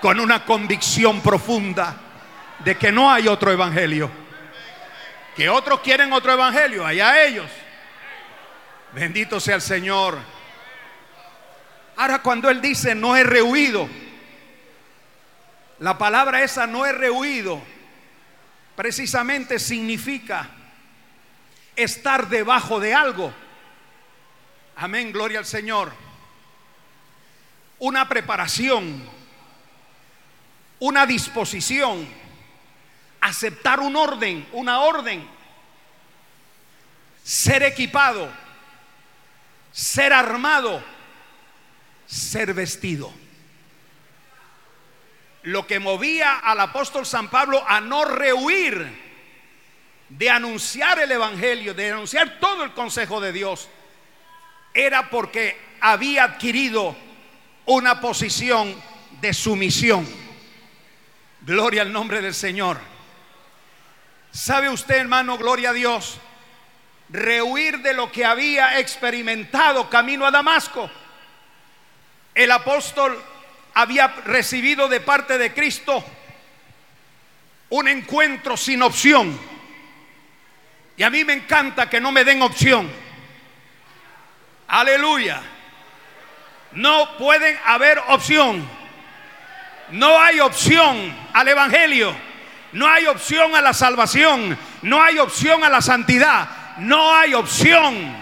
[0.00, 1.96] Con una convicción profunda
[2.60, 4.10] de que no hay otro evangelio.
[5.36, 7.46] Que otros quieren otro evangelio, allá ellos.
[8.92, 10.18] Bendito sea el Señor.
[11.96, 13.88] Ahora cuando Él dice no he rehuido,
[15.80, 17.60] la palabra esa no he rehuido,
[18.76, 20.48] precisamente significa
[21.82, 23.32] estar debajo de algo.
[24.76, 25.92] Amén, gloria al Señor.
[27.78, 29.02] Una preparación,
[30.80, 32.06] una disposición,
[33.20, 35.26] aceptar un orden, una orden,
[37.22, 38.28] ser equipado
[39.78, 40.82] ser armado,
[42.04, 43.12] ser vestido.
[45.44, 49.07] Lo que movía al apóstol San Pablo a no rehuir
[50.08, 53.68] de anunciar el Evangelio, de anunciar todo el consejo de Dios,
[54.74, 56.96] era porque había adquirido
[57.66, 58.74] una posición
[59.20, 60.06] de sumisión.
[61.42, 62.78] Gloria al nombre del Señor.
[64.30, 66.20] ¿Sabe usted, hermano, gloria a Dios?
[67.10, 70.90] rehuir de lo que había experimentado camino a Damasco.
[72.34, 73.20] El apóstol
[73.74, 76.04] había recibido de parte de Cristo
[77.70, 79.38] un encuentro sin opción.
[80.98, 82.90] Y a mí me encanta que no me den opción.
[84.66, 85.40] Aleluya.
[86.72, 88.68] No pueden haber opción.
[89.92, 92.14] No hay opción al Evangelio.
[92.72, 94.58] No hay opción a la salvación.
[94.82, 98.16] No hay opción a la santidad no hay opción.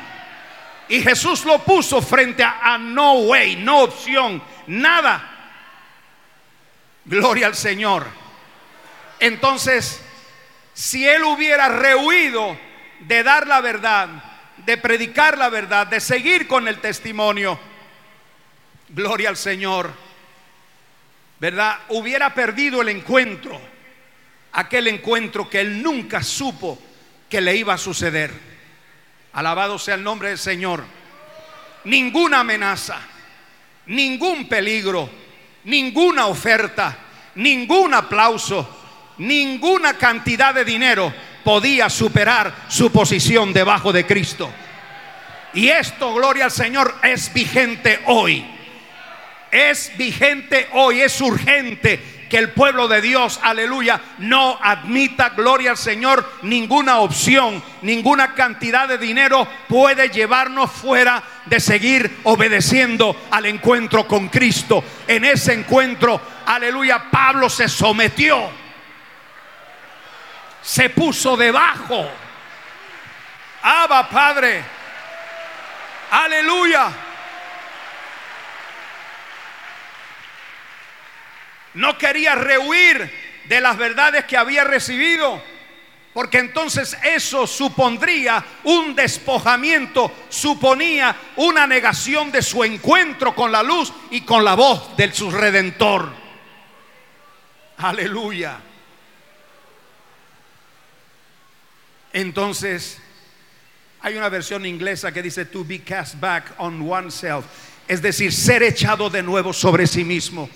[0.88, 5.32] Y Jesús lo puso frente a, no way, no opción, nada.
[7.04, 8.06] Gloria al Señor.
[9.18, 10.02] Entonces,
[10.74, 12.56] si él hubiera rehuido
[13.06, 14.08] de dar la verdad,
[14.64, 17.58] de predicar la verdad, de seguir con el testimonio,
[18.88, 19.92] gloria al Señor,
[21.38, 21.78] ¿verdad?
[21.88, 23.60] Hubiera perdido el encuentro.
[24.52, 26.78] aquel encuentro que él nunca supo
[27.28, 28.32] que le iba a suceder.
[29.34, 30.82] Alabado sea el nombre del Señor.
[31.84, 32.98] Ninguna amenaza,
[33.84, 35.10] ningún peligro,
[35.64, 36.96] ninguna oferta,
[37.34, 41.12] ningún aplauso, ninguna cantidad de dinero
[41.46, 44.52] podía superar su posición debajo de Cristo.
[45.54, 48.44] Y esto, gloria al Señor, es vigente hoy.
[49.52, 55.76] Es vigente hoy, es urgente que el pueblo de Dios, aleluya, no admita, gloria al
[55.76, 64.08] Señor, ninguna opción, ninguna cantidad de dinero puede llevarnos fuera de seguir obedeciendo al encuentro
[64.08, 64.82] con Cristo.
[65.06, 68.65] En ese encuentro, aleluya, Pablo se sometió,
[70.66, 72.10] se puso debajo.
[73.62, 74.64] Abba, Padre,
[76.10, 76.88] aleluya.
[81.74, 85.40] No quería rehuir de las verdades que había recibido,
[86.12, 93.92] porque entonces eso supondría un despojamiento, suponía una negación de su encuentro con la luz
[94.10, 96.12] y con la voz de su redentor.
[97.78, 98.58] Aleluya.
[102.16, 102.96] Entonces,
[104.00, 107.44] hay una versión inglesa que dice to be cast back on oneself,
[107.86, 110.48] es decir, ser echado de nuevo sobre sí mismo.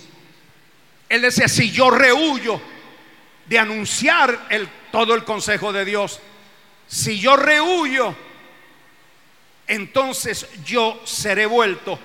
[1.07, 2.63] Él decía, si yo rehuyo
[3.45, 6.21] de anunciar el, todo el consejo de Dios,
[6.89, 8.17] si yo rehuyo,
[9.67, 11.99] entonces yo seré vuelto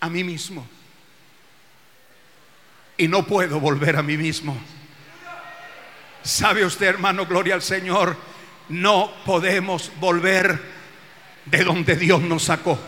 [0.00, 0.66] a mí mismo.
[2.96, 4.56] Y no puedo volver a mí mismo.
[6.22, 8.16] ¿Sabe usted, hermano, gloria al Señor?
[8.68, 10.60] No podemos volver
[11.46, 12.78] de donde Dios nos sacó.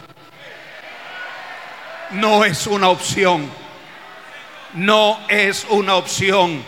[2.12, 3.50] No es una opción
[4.74, 6.62] no es una opción.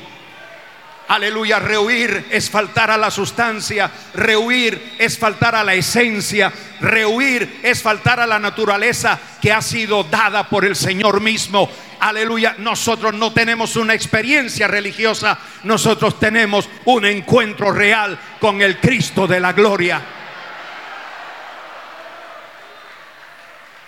[1.09, 7.81] Aleluya, rehuir es faltar a la sustancia, rehuir es faltar a la esencia, rehuir es
[7.81, 11.71] faltar a la naturaleza que ha sido dada por el Señor mismo.
[12.01, 19.29] Aleluya, nosotros no tenemos una experiencia religiosa, nosotros tenemos un encuentro real con el Cristo
[19.29, 20.03] de la gloria.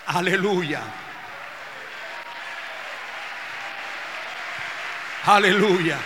[0.07, 0.81] Aleluya.
[5.25, 5.97] Aleluya.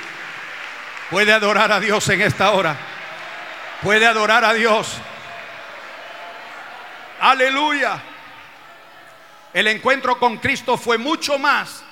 [1.14, 2.76] Puede adorar a Dios en esta hora.
[3.84, 4.98] Puede adorar a Dios.
[7.20, 8.02] Aleluya.
[9.54, 11.84] El encuentro con Cristo fue mucho más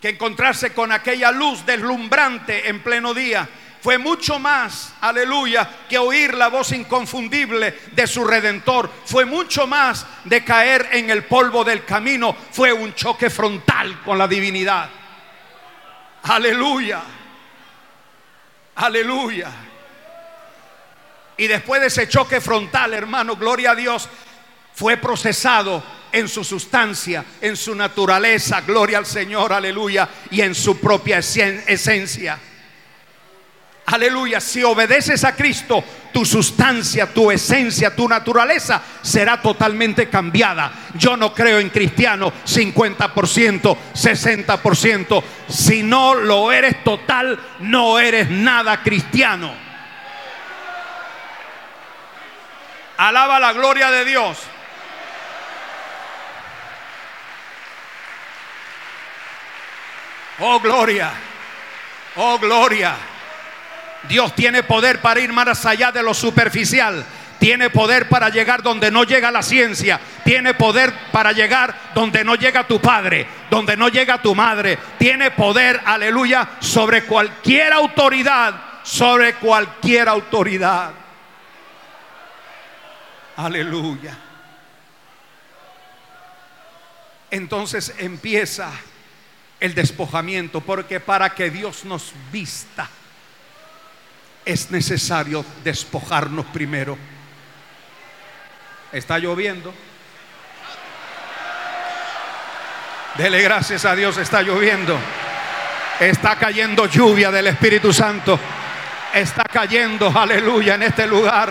[0.00, 3.48] que encontrarse con aquella luz deslumbrante en pleno día.
[3.80, 8.90] Fue mucho más, aleluya, que oír la voz inconfundible de su redentor.
[9.04, 12.34] Fue mucho más de caer en el polvo del camino.
[12.50, 14.90] Fue un choque frontal con la divinidad.
[16.24, 17.17] Aleluya.
[18.78, 19.50] Aleluya.
[21.36, 24.08] Y después de ese choque frontal, hermano, gloria a Dios,
[24.74, 30.78] fue procesado en su sustancia, en su naturaleza, gloria al Señor, aleluya, y en su
[30.78, 32.38] propia esencia.
[33.90, 35.82] Aleluya, si obedeces a Cristo,
[36.12, 40.70] tu sustancia, tu esencia, tu naturaleza será totalmente cambiada.
[40.94, 45.22] Yo no creo en cristiano 50%, 60%.
[45.48, 49.54] Si no lo eres total, no eres nada cristiano.
[52.98, 54.38] Alaba la gloria de Dios.
[60.40, 61.10] Oh gloria.
[62.16, 62.94] Oh gloria.
[64.06, 67.04] Dios tiene poder para ir más allá de lo superficial.
[67.38, 70.00] Tiene poder para llegar donde no llega la ciencia.
[70.24, 74.78] Tiene poder para llegar donde no llega tu padre, donde no llega tu madre.
[74.98, 80.90] Tiene poder, aleluya, sobre cualquier autoridad, sobre cualquier autoridad.
[83.36, 84.16] Aleluya.
[87.30, 88.70] Entonces empieza
[89.60, 92.88] el despojamiento, porque para que Dios nos vista
[94.48, 96.96] es necesario despojarnos primero.
[98.90, 99.74] Está lloviendo.
[103.18, 104.98] Dele gracias a Dios, está lloviendo.
[106.00, 108.40] Está cayendo lluvia del Espíritu Santo.
[109.12, 111.50] Está cayendo, aleluya, en este lugar.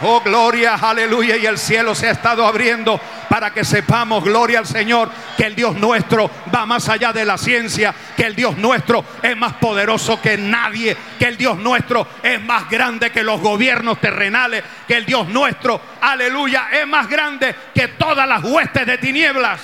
[0.00, 1.36] Oh, gloria, aleluya.
[1.36, 3.00] Y el cielo se ha estado abriendo
[3.34, 7.36] para que sepamos, gloria al Señor, que el Dios nuestro va más allá de la
[7.36, 12.40] ciencia, que el Dios nuestro es más poderoso que nadie, que el Dios nuestro es
[12.40, 17.88] más grande que los gobiernos terrenales, que el Dios nuestro, aleluya, es más grande que
[17.88, 19.60] todas las huestes de tinieblas.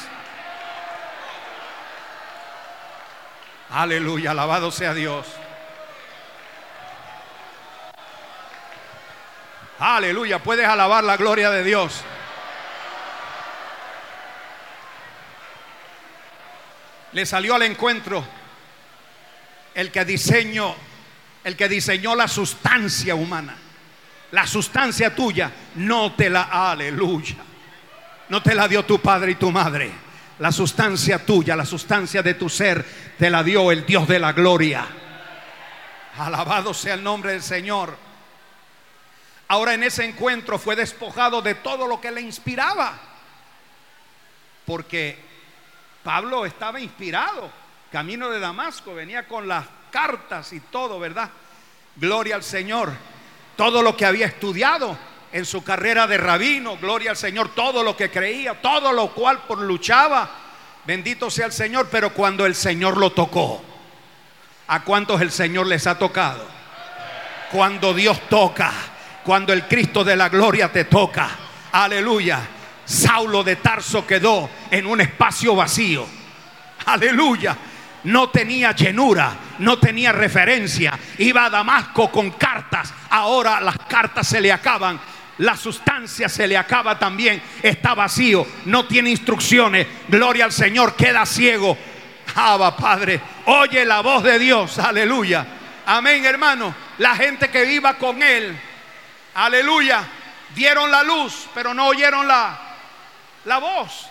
[3.70, 5.28] Aleluya, alabado sea Dios.
[9.78, 12.04] Aleluya, puedes alabar la gloria de Dios.
[17.12, 18.24] Le salió al encuentro
[19.74, 20.74] el que diseñó,
[21.44, 23.56] el que diseñó la sustancia humana.
[24.32, 27.36] La sustancia tuya no te la, aleluya.
[28.28, 29.90] No te la dio tu padre y tu madre.
[30.38, 32.84] La sustancia tuya, la sustancia de tu ser,
[33.18, 34.86] te la dio el Dios de la gloria.
[36.16, 37.96] Alabado sea el nombre del Señor.
[39.48, 42.98] Ahora en ese encuentro fue despojado de todo lo que le inspiraba.
[44.64, 45.29] Porque
[46.02, 47.50] Pablo estaba inspirado.
[47.90, 51.30] Camino de Damasco, venía con las cartas y todo, ¿verdad?
[51.96, 52.92] Gloria al Señor.
[53.56, 54.96] Todo lo que había estudiado
[55.32, 59.40] en su carrera de rabino, gloria al Señor, todo lo que creía, todo lo cual
[59.46, 60.28] por luchaba,
[60.86, 63.62] bendito sea el Señor, pero cuando el Señor lo tocó,
[64.66, 66.44] ¿a cuántos el Señor les ha tocado?
[67.52, 68.72] Cuando Dios toca,
[69.24, 71.30] cuando el Cristo de la gloria te toca,
[71.72, 72.40] aleluya,
[72.90, 76.04] Saulo de Tarso quedó en un espacio vacío,
[76.86, 77.56] aleluya,
[78.02, 80.98] no tenía llenura, no tenía referencia.
[81.18, 82.92] Iba a Damasco con cartas.
[83.10, 84.98] Ahora las cartas se le acaban
[85.38, 91.24] la sustancia se le acaba también, está vacío, no tiene instrucciones, gloria al Señor, queda
[91.24, 91.78] ciego.
[92.34, 95.46] Abba, Padre, oye la voz de Dios, aleluya.
[95.86, 96.74] Amén, hermano.
[96.98, 98.54] La gente que iba con él,
[99.34, 100.06] aleluya,
[100.54, 102.69] dieron la luz, pero no oyeron la,
[103.44, 104.08] la voz.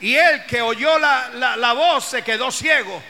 [0.00, 3.02] Y él que oyó la, la voz se quedó ciego.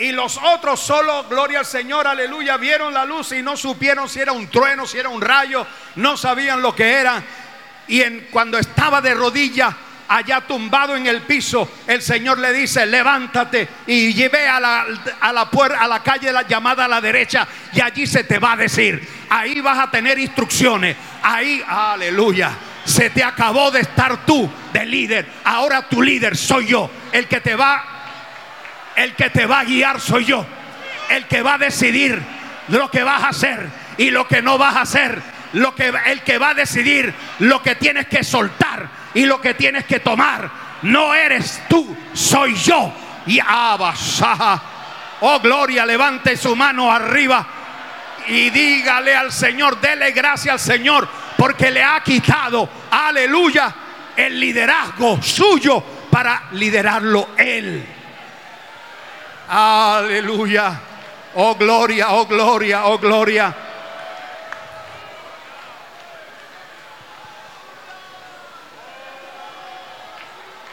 [0.00, 4.18] Y los otros solo, gloria al Señor, aleluya, vieron la luz y no supieron si
[4.18, 7.22] era un trueno, si era un rayo, no sabían lo que era.
[7.86, 9.74] Y en, cuando estaba de rodillas,
[10.08, 14.86] allá tumbado en el piso, el Señor le dice, levántate y lleve a la,
[15.20, 18.38] a la, puerta, a la calle la llamada a la derecha y allí se te
[18.38, 24.24] va a decir, ahí vas a tener instrucciones, ahí, aleluya, se te acabó de estar
[24.24, 28.00] tú de líder, ahora tu líder soy yo, el que te va
[28.96, 30.46] el que te va a guiar soy yo.
[31.08, 32.20] El que va a decidir
[32.68, 33.66] lo que vas a hacer
[33.96, 35.20] y lo que no vas a hacer.
[35.54, 39.54] Lo que, el que va a decidir lo que tienes que soltar y lo que
[39.54, 40.50] tienes que tomar.
[40.82, 42.92] No eres tú, soy yo.
[43.26, 44.62] Y abasaja.
[45.20, 47.46] Oh gloria, levante su mano arriba
[48.28, 53.74] y dígale al Señor, dele gracias al Señor porque le ha quitado, aleluya,
[54.16, 57.86] el liderazgo suyo para liderarlo Él.
[59.48, 60.80] Aleluya.
[61.34, 63.54] Oh gloria, oh gloria, oh gloria.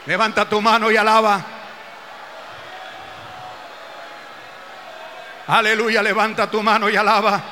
[0.05, 1.56] Levanta tu mano y alaba.
[5.47, 7.43] Aleluya, levanta tu mano y alaba.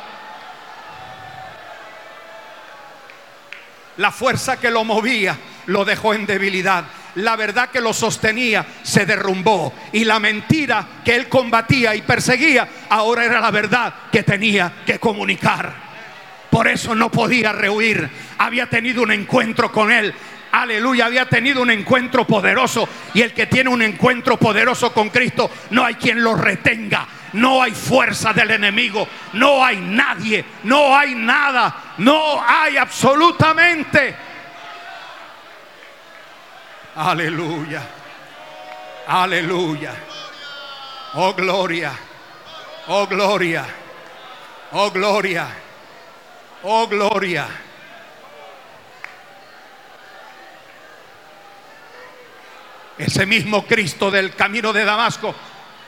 [3.97, 5.37] La fuerza que lo movía
[5.67, 6.85] lo dejó en debilidad
[7.15, 12.67] la verdad que lo sostenía se derrumbó y la mentira que él combatía y perseguía
[12.89, 15.85] ahora era la verdad que tenía que comunicar.
[16.49, 18.09] Por eso no podía rehuir.
[18.37, 20.13] Había tenido un encuentro con él.
[20.51, 22.87] Aleluya, había tenido un encuentro poderoso.
[23.13, 27.07] Y el que tiene un encuentro poderoso con Cristo, no hay quien lo retenga.
[27.35, 29.07] No hay fuerza del enemigo.
[29.33, 30.43] No hay nadie.
[30.63, 31.93] No hay nada.
[31.97, 34.15] No hay absolutamente
[36.95, 37.83] Aleluya.
[39.07, 39.93] Aleluya.
[41.15, 41.91] Oh gloria.
[42.87, 43.65] Oh gloria.
[44.71, 45.47] Oh gloria.
[46.63, 47.47] Oh gloria.
[52.97, 55.35] Ese mismo Cristo del camino de Damasco.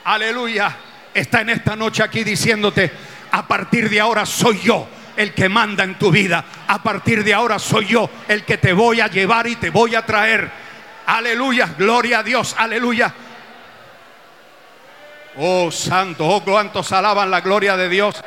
[0.04, 0.76] Aleluya.
[1.18, 2.90] Está en esta noche aquí diciéndote,
[3.32, 6.44] a partir de ahora soy yo el que manda en tu vida.
[6.66, 9.94] A partir de ahora soy yo el que te voy a llevar y te voy
[9.94, 10.68] a traer
[11.08, 13.14] Aleluya, gloria a Dios, aleluya.
[15.38, 18.22] Oh santo, oh cuantos alaban la gloria de Dios.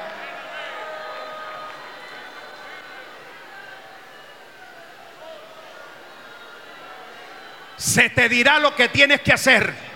[7.77, 9.90] Se te dirá lo que tienes que hacer.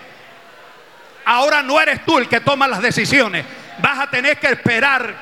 [1.26, 3.44] Ahora no eres tú el que toma las decisiones.
[3.82, 5.14] Vas a tener que esperar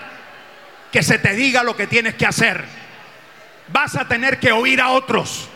[0.92, 2.64] que se te diga lo que tienes que hacer.
[3.68, 5.48] Vas a tener que oír a otros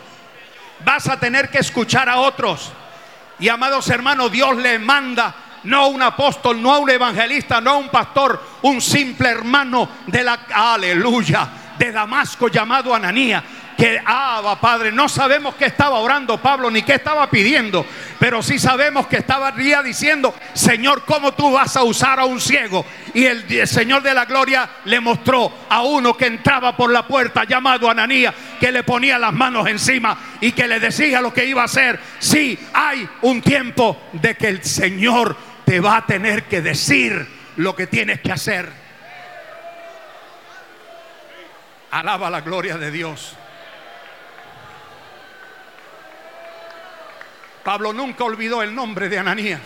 [0.85, 2.71] vas a tener que escuchar a otros.
[3.39, 7.71] Y amados hermanos, Dios le manda no a un apóstol, no a un evangelista, no
[7.71, 11.47] a un pastor, un simple hermano de la aleluya
[11.77, 13.43] de Damasco llamado Ananía.
[13.79, 17.85] Que, ah, Padre, no sabemos qué estaba orando Pablo ni qué estaba pidiendo,
[18.19, 22.85] pero sí sabemos que estaba diciendo, Señor, ¿cómo tú vas a usar a un ciego
[23.13, 27.45] Y el, Señor de la Gloria le mostró a uno que entraba por la puerta
[27.45, 31.61] llamado Ananías, que le ponía las manos encima y que le decía lo que iba
[31.61, 32.01] a hacer.
[32.19, 37.25] Sí, hay un tiempo de que el Señor te va a tener que decir
[37.55, 38.69] lo que tienes que hacer.
[41.91, 43.37] Alaba la gloria de Dios.
[47.69, 49.61] Pablo nunca olvidó el nombre de Ananías,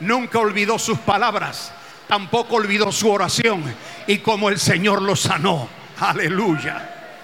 [0.00, 1.72] nunca olvidó sus palabras,
[2.06, 3.64] tampoco olvidó su oración
[4.06, 5.66] y como el Señor lo sanó.
[6.00, 7.16] Aleluya.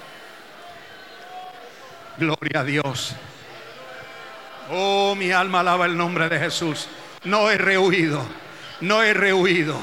[2.16, 3.14] Gloria a Dios.
[4.70, 6.88] Oh, mi alma alaba el nombre de Jesús.
[7.24, 8.24] No he rehuido,
[8.80, 9.78] no he rehuido,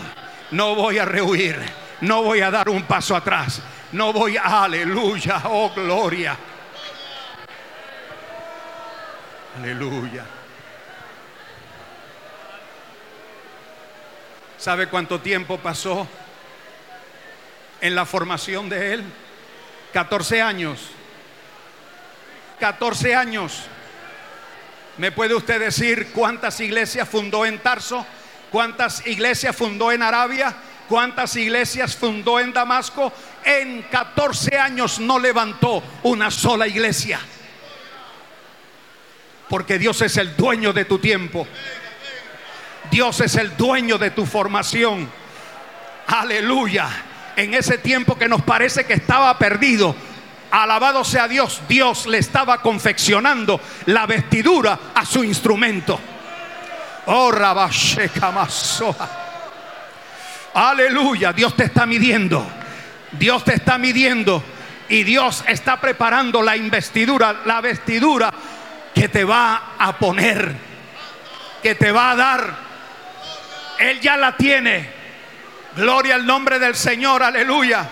[0.49, 1.59] no voy a rehuir,
[2.01, 3.61] no voy a dar un paso atrás,
[3.91, 6.35] no voy a, aleluya, oh gloria.
[9.57, 10.25] Aleluya.
[14.57, 16.07] ¿Sabe cuánto tiempo pasó
[17.81, 19.03] en la formación de él?
[19.91, 20.79] 14 años.
[22.59, 23.63] 14 años.
[24.97, 28.05] ¿Me puede usted decir cuántas iglesias fundó en Tarso?
[28.51, 30.55] ¿Cuántas iglesias fundó en Arabia?
[30.87, 33.11] ¿Cuántas iglesias fundó en Damasco?
[33.43, 37.19] En 14 años no levantó una sola iglesia.
[39.53, 41.47] Porque Dios es el dueño de tu tiempo.
[42.89, 45.07] Dios es el dueño de tu formación.
[46.07, 46.89] Aleluya.
[47.35, 49.95] En ese tiempo que nos parece que estaba perdido,
[50.49, 55.99] alabado sea Dios, Dios le estaba confeccionando la vestidura a su instrumento.
[57.05, 57.31] Oh,
[60.55, 62.43] Aleluya, Dios te está midiendo.
[63.11, 64.43] Dios te está midiendo
[64.89, 68.33] y Dios está preparando la investidura, la vestidura
[68.93, 70.55] que te va a poner,
[71.61, 72.55] que te va a dar.
[73.79, 74.89] Él ya la tiene.
[75.75, 77.87] Gloria al nombre del Señor, aleluya.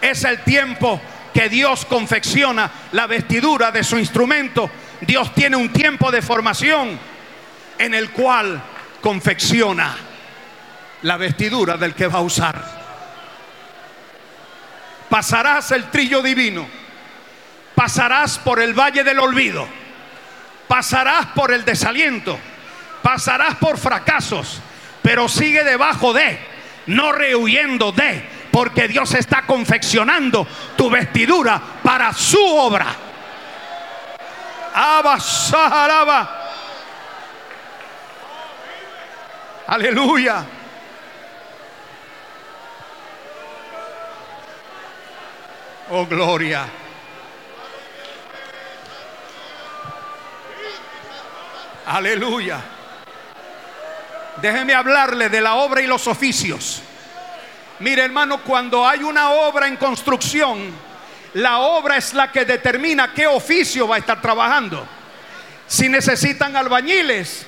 [0.00, 1.00] Es el tiempo
[1.32, 4.70] que Dios confecciona la vestidura de su instrumento.
[5.00, 6.98] Dios tiene un tiempo de formación
[7.78, 8.62] en el cual
[9.00, 9.96] confecciona
[11.02, 12.84] la vestidura del que va a usar.
[15.08, 16.66] Pasarás el trillo divino,
[17.74, 19.68] pasarás por el valle del olvido,
[20.68, 22.38] pasarás por el desaliento,
[23.02, 24.60] pasarás por fracasos,
[25.02, 26.38] pero sigue debajo de,
[26.86, 30.46] no rehuyendo de, porque Dios está confeccionando
[30.76, 32.86] tu vestidura para su obra.
[39.66, 40.44] Aleluya.
[45.90, 46.83] Oh, gloria.
[51.86, 52.60] Aleluya.
[54.40, 56.82] Déjeme hablarle de la obra y los oficios.
[57.80, 60.70] Mire hermano, cuando hay una obra en construcción,
[61.34, 64.86] la obra es la que determina qué oficio va a estar trabajando.
[65.66, 67.46] Si necesitan albañiles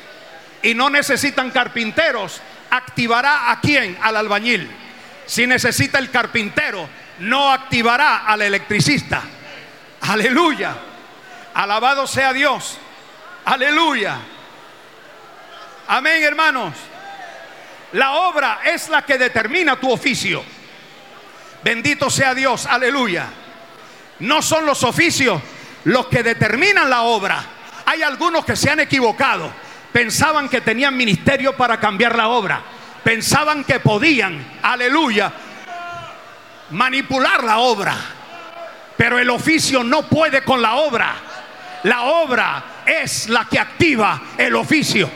[0.63, 3.97] y no necesitan carpinteros, activará a quién?
[4.03, 4.69] Al albañil.
[5.27, 6.89] Si necesita el carpintero,
[7.21, 9.23] no activará al electricista.
[10.01, 10.75] Aleluya.
[11.55, 12.79] Alabado sea Dios.
[13.47, 14.19] Aleluya.
[15.87, 16.75] Amén, hermanos.
[17.93, 20.43] La obra es la que determina tu oficio.
[21.63, 23.29] Bendito sea Dios, aleluya.
[24.19, 25.41] No son los oficios
[25.85, 27.41] los que determinan la obra.
[27.87, 29.53] Hay algunos que se han equivocado.
[29.93, 32.61] Pensaban que tenían ministerio para cambiar la obra.
[33.05, 35.33] Pensaban que podían, aleluya,
[36.71, 37.97] manipular la obra.
[38.97, 41.15] Pero el oficio no puede con la obra.
[41.85, 45.11] La obra es la que activa el oficio.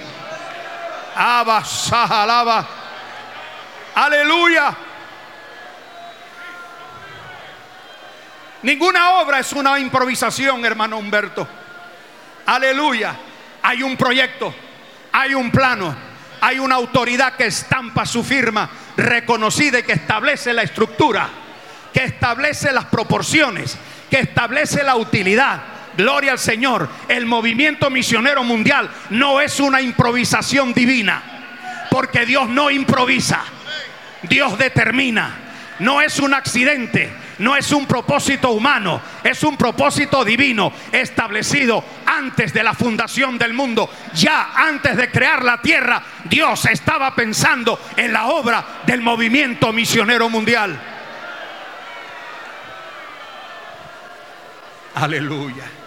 [1.14, 2.66] Alaba,
[3.95, 4.77] Aleluya.
[8.62, 11.47] Ninguna obra es una improvisación, hermano Humberto.
[12.47, 13.16] Aleluya.
[13.62, 14.55] Hay un proyecto,
[15.12, 15.95] hay un plano,
[16.41, 21.29] hay una autoridad que estampa su firma reconocida y que establece la estructura,
[21.93, 23.77] que establece las proporciones,
[24.11, 25.62] que establece la utilidad,
[26.01, 26.89] Gloria al Señor.
[27.09, 31.23] El movimiento misionero mundial no es una improvisación divina.
[31.91, 33.43] Porque Dios no improvisa.
[34.23, 35.37] Dios determina.
[35.79, 37.13] No es un accidente.
[37.37, 39.03] No es un propósito humano.
[39.23, 43.91] Es un propósito divino establecido antes de la fundación del mundo.
[44.15, 50.31] Ya antes de crear la tierra, Dios estaba pensando en la obra del movimiento misionero
[50.31, 50.81] mundial.
[54.95, 55.80] Aleluya.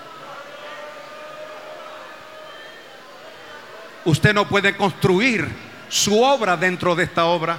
[4.05, 5.47] Usted no puede construir
[5.89, 7.57] su obra dentro de esta obra.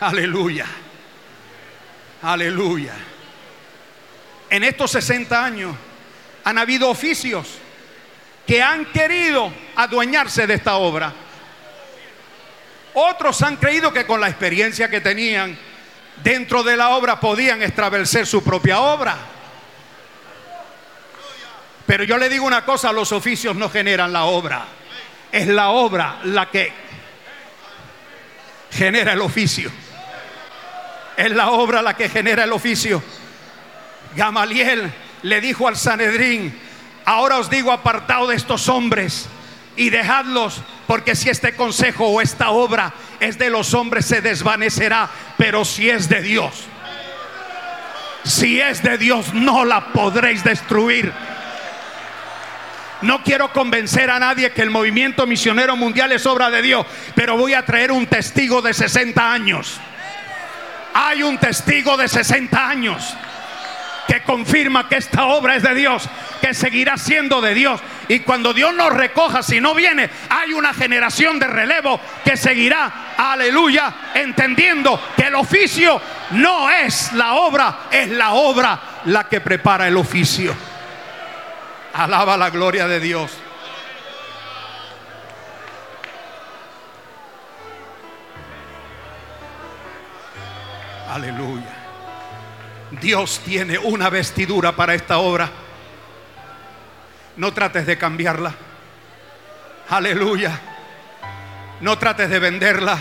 [0.00, 0.66] Aleluya.
[2.22, 2.94] Aleluya.
[4.50, 5.74] En estos 60 años
[6.44, 7.58] han habido oficios
[8.46, 11.12] que han querido adueñarse de esta obra.
[12.94, 15.56] Otros han creído que con la experiencia que tenían
[16.22, 19.16] dentro de la obra podían establecer su propia obra.
[21.92, 24.64] Pero yo le digo una cosa, los oficios no generan la obra.
[25.30, 26.72] Es la obra la que
[28.70, 29.70] genera el oficio.
[31.18, 33.02] Es la obra la que genera el oficio.
[34.16, 34.90] Gamaliel
[35.20, 36.58] le dijo al Sanedrín,
[37.04, 39.28] ahora os digo apartado de estos hombres
[39.76, 45.10] y dejadlos, porque si este consejo o esta obra es de los hombres se desvanecerá,
[45.36, 46.54] pero si es de Dios,
[48.24, 51.12] si es de Dios no la podréis destruir.
[53.02, 57.36] No quiero convencer a nadie que el movimiento misionero mundial es obra de Dios, pero
[57.36, 59.80] voy a traer un testigo de 60 años.
[60.94, 63.16] Hay un testigo de 60 años
[64.06, 66.08] que confirma que esta obra es de Dios,
[66.40, 67.80] que seguirá siendo de Dios.
[68.08, 73.14] Y cuando Dios nos recoja, si no viene, hay una generación de relevo que seguirá,
[73.16, 76.00] aleluya, entendiendo que el oficio
[76.32, 80.71] no es la obra, es la obra la que prepara el oficio.
[81.94, 83.30] Alaba la gloria de Dios.
[91.10, 91.74] Aleluya.
[92.92, 95.50] Dios tiene una vestidura para esta obra.
[97.36, 98.54] No trates de cambiarla.
[99.90, 100.58] Aleluya.
[101.82, 102.96] No trates de venderla.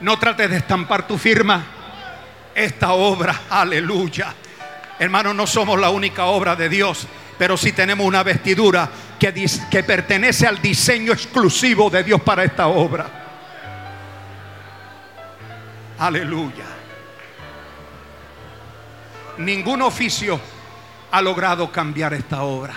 [0.00, 1.64] No trates de estampar tu firma.
[2.54, 4.34] Esta obra, aleluya.
[4.98, 7.06] Hermano, no somos la única obra de Dios,
[7.38, 9.32] pero sí tenemos una vestidura que,
[9.70, 13.06] que pertenece al diseño exclusivo de Dios para esta obra.
[15.98, 16.64] Aleluya.
[19.38, 20.40] Ningún oficio
[21.10, 22.74] ha logrado cambiar esta obra.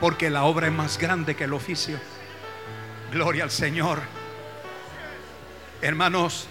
[0.00, 1.98] Porque la obra es más grande que el oficio.
[3.12, 4.00] Gloria al Señor.
[5.82, 6.46] Hermanos,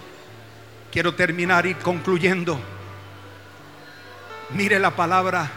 [0.92, 2.60] quiero terminar y concluyendo.
[4.50, 5.50] Mire la palabra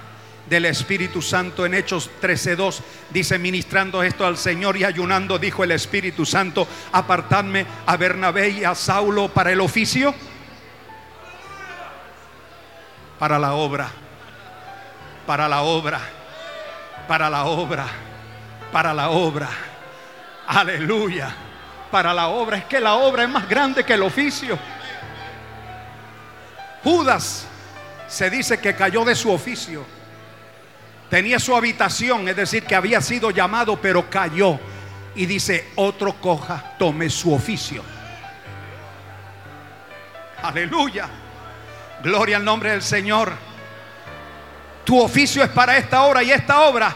[0.52, 5.72] del Espíritu Santo en Hechos 13:2 dice ministrando esto al Señor y ayunando dijo el
[5.72, 10.14] Espíritu Santo apartadme a Bernabé y a Saulo para el oficio
[13.18, 13.90] para la obra
[15.26, 16.02] para la obra
[17.08, 17.88] para la obra
[18.74, 19.50] para la obra.
[20.48, 21.34] Aleluya.
[21.90, 24.58] Para la obra es que la obra es más grande que el oficio.
[26.84, 27.46] Judas
[28.08, 30.01] se dice que cayó de su oficio
[31.12, 34.58] Tenía su habitación, es decir, que había sido llamado, pero cayó.
[35.14, 37.84] Y dice, otro coja, tome su oficio.
[40.42, 41.10] Aleluya.
[42.02, 43.34] Gloria al nombre del Señor.
[44.86, 46.96] Tu oficio es para esta obra y esta obra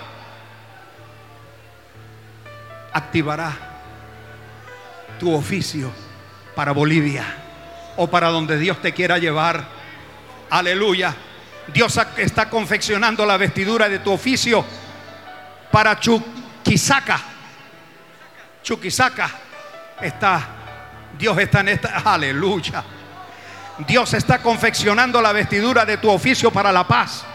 [2.93, 3.51] activará
[5.19, 5.91] tu oficio
[6.55, 7.25] para Bolivia
[7.97, 9.67] o para donde Dios te quiera llevar.
[10.49, 11.13] Aleluya.
[11.73, 14.63] Dios está confeccionando la vestidura de tu oficio
[15.71, 17.19] para Chuquisaca.
[18.63, 19.29] Chuquisaca
[20.01, 20.47] está,
[21.17, 22.83] Dios está en esta, aleluya.
[23.79, 27.25] Dios está confeccionando la vestidura de tu oficio para la paz.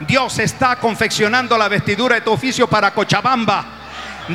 [0.00, 3.64] Dios está confeccionando la vestidura de tu oficio para Cochabamba.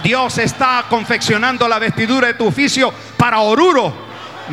[0.01, 3.93] Dios está confeccionando la vestidura de tu oficio para Oruro.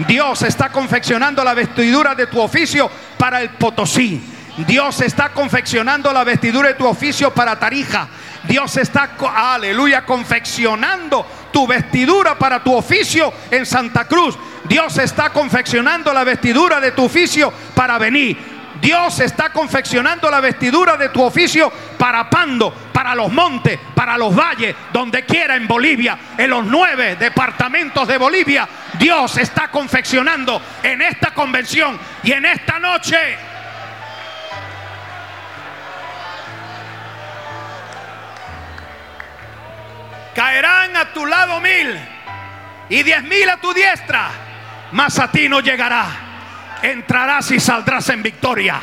[0.06, 4.39] Dios está confeccionando la vestidura de tu oficio para el Potosí.
[4.66, 8.08] Dios está confeccionando la vestidura de tu oficio para Tarija.
[8.44, 14.38] Dios está, aleluya, confeccionando tu vestidura para tu oficio en Santa Cruz.
[14.64, 18.36] Dios está confeccionando la vestidura de tu oficio para venir.
[18.80, 24.34] Dios está confeccionando la vestidura de tu oficio para Pando, para los montes, para los
[24.34, 28.66] valles, donde quiera en Bolivia, en los nueve departamentos de Bolivia.
[28.98, 33.49] Dios está confeccionando en esta convención y en esta noche
[40.34, 41.98] Caerán a tu lado mil
[42.88, 44.30] y diez mil a tu diestra,
[44.92, 46.06] mas a ti no llegará.
[46.82, 48.80] Entrarás y saldrás en victoria.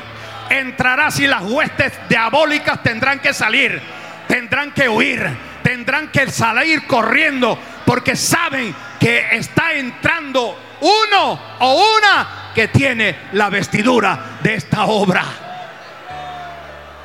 [0.49, 3.81] Entrarás y las huestes diabólicas tendrán que salir,
[4.27, 5.27] tendrán que huir,
[5.61, 13.49] tendrán que salir corriendo, porque saben que está entrando uno o una que tiene la
[13.49, 15.23] vestidura de esta obra.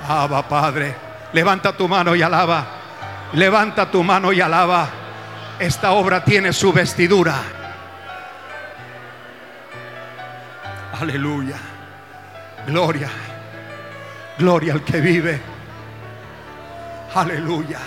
[0.08, 0.94] Alaba, Padre.
[1.32, 2.81] Levanta tu mano y alaba.
[3.34, 4.88] Levanta tu mano y alaba.
[5.58, 7.40] Esta obra tiene su vestidura.
[11.00, 11.56] Aleluya.
[12.66, 13.08] Gloria.
[14.38, 15.40] Gloria al que vive.
[17.14, 17.80] Aleluya.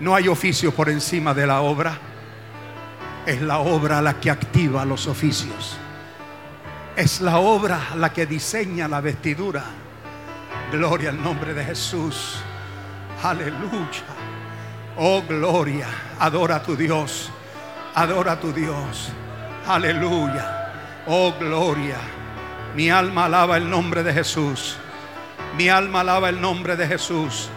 [0.00, 1.96] No hay oficio por encima de la obra.
[3.24, 5.76] Es la obra la que activa los oficios.
[6.96, 9.62] Es la obra la que diseña la vestidura.
[10.72, 12.40] Gloria al nombre de Jesús.
[13.22, 14.21] Aleluya.
[14.96, 15.88] Oh, gloria.
[16.18, 17.30] Adora a tu Dios.
[17.94, 19.10] Adora a tu Dios.
[19.66, 20.72] Aleluya.
[21.06, 21.98] Oh, gloria.
[22.74, 24.76] Mi alma alaba el nombre de Jesús.
[25.56, 27.48] Mi alma alaba el nombre de Jesús.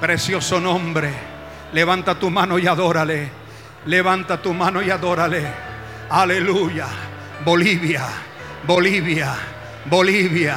[0.00, 1.10] Precioso nombre.
[1.72, 3.30] Levanta tu mano y adórale.
[3.86, 5.46] Levanta tu mano y adórale.
[6.10, 6.86] Aleluya.
[7.44, 8.02] Bolivia,
[8.66, 9.34] Bolivia,
[9.84, 10.56] Bolivia,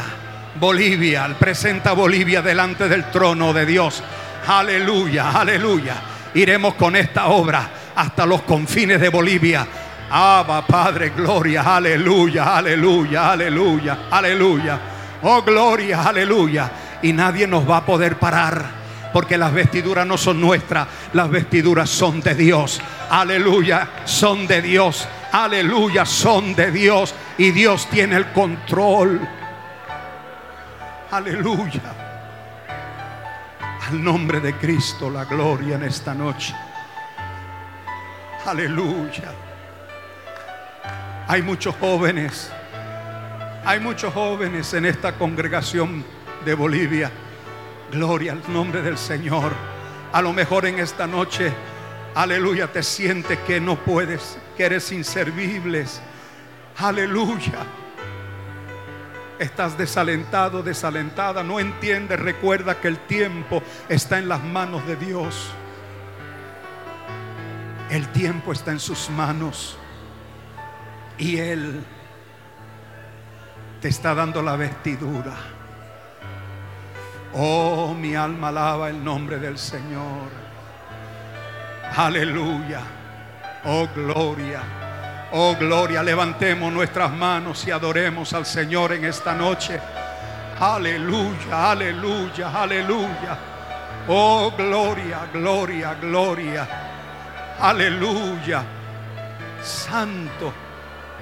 [0.59, 1.35] Bolivia.
[1.37, 4.01] Presenta Bolivia delante del trono de Dios.
[4.47, 6.08] Aleluya, aleluya.
[6.33, 9.67] Iremos con esta obra hasta los confines de Bolivia.
[10.11, 14.79] Abba, Padre, gloria, aleluya, aleluya, aleluya, aleluya.
[15.21, 16.71] Oh, gloria, aleluya.
[17.01, 18.79] Y nadie nos va a poder parar.
[19.13, 22.79] Porque las vestiduras no son nuestras, las vestiduras son de Dios.
[23.09, 25.07] Aleluya, son de Dios.
[25.31, 27.13] Aleluya, son de Dios.
[27.37, 29.19] Y Dios tiene el control.
[31.11, 31.98] Aleluya.
[33.89, 36.53] Al nombre de Cristo la gloria en esta noche.
[38.45, 39.33] Aleluya.
[41.27, 42.51] Hay muchos jóvenes.
[43.65, 46.05] Hay muchos jóvenes en esta congregación
[46.45, 47.09] de Bolivia.
[47.91, 49.53] Gloria al nombre del Señor.
[50.13, 51.51] A lo mejor en esta noche,
[52.13, 55.99] aleluya, te sientes que no puedes, que eres inservibles.
[56.77, 57.65] Aleluya.
[59.39, 65.51] Estás desalentado, desalentada, no entiendes, recuerda que el tiempo está en las manos de Dios.
[67.89, 69.77] El tiempo está en sus manos
[71.17, 71.83] y Él
[73.81, 75.33] te está dando la vestidura.
[77.33, 80.29] Oh, mi alma alaba el nombre del Señor.
[81.95, 82.81] Aleluya.
[83.65, 84.78] Oh, gloria.
[85.31, 86.01] Oh, gloria.
[86.01, 89.79] Levantemos nuestras manos y adoremos al Señor en esta noche.
[90.59, 93.37] Aleluya, aleluya, aleluya.
[94.07, 96.67] Oh, gloria, gloria, gloria.
[97.59, 98.63] Aleluya.
[99.61, 100.51] Santo,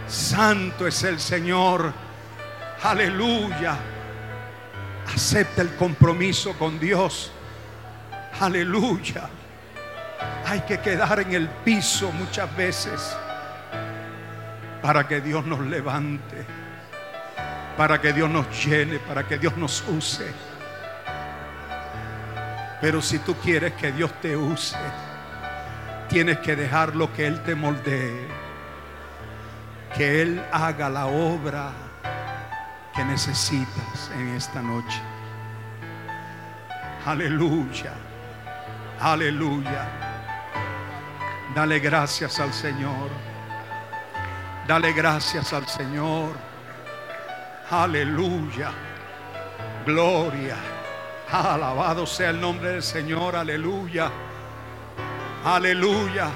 [0.08, 1.92] santo es el Señor.
[2.84, 3.76] Aleluya.
[5.14, 7.32] Acepta el compromiso con Dios.
[8.40, 9.28] Aleluya.
[10.46, 13.18] Hay que quedar en el piso muchas veces
[14.82, 16.46] para que Dios nos levante,
[17.76, 20.32] para que Dios nos llene, para que Dios nos use.
[22.80, 24.78] Pero si tú quieres que Dios te use,
[26.10, 28.28] tienes que dejar lo que Él te moldee,
[29.96, 31.72] que Él haga la obra
[32.96, 35.02] que necesitas en esta noche.
[37.06, 37.94] Aleluya,
[39.00, 39.88] aleluya.
[41.56, 43.27] Dale gracias al Señor.
[44.68, 46.36] Dale gracias al Señor.
[47.72, 48.72] Aleluya.
[49.86, 50.58] Gloria.
[51.32, 53.38] Alabado sea el nombre del Señor.
[53.38, 54.12] Aleluya.
[55.46, 56.28] Aleluya.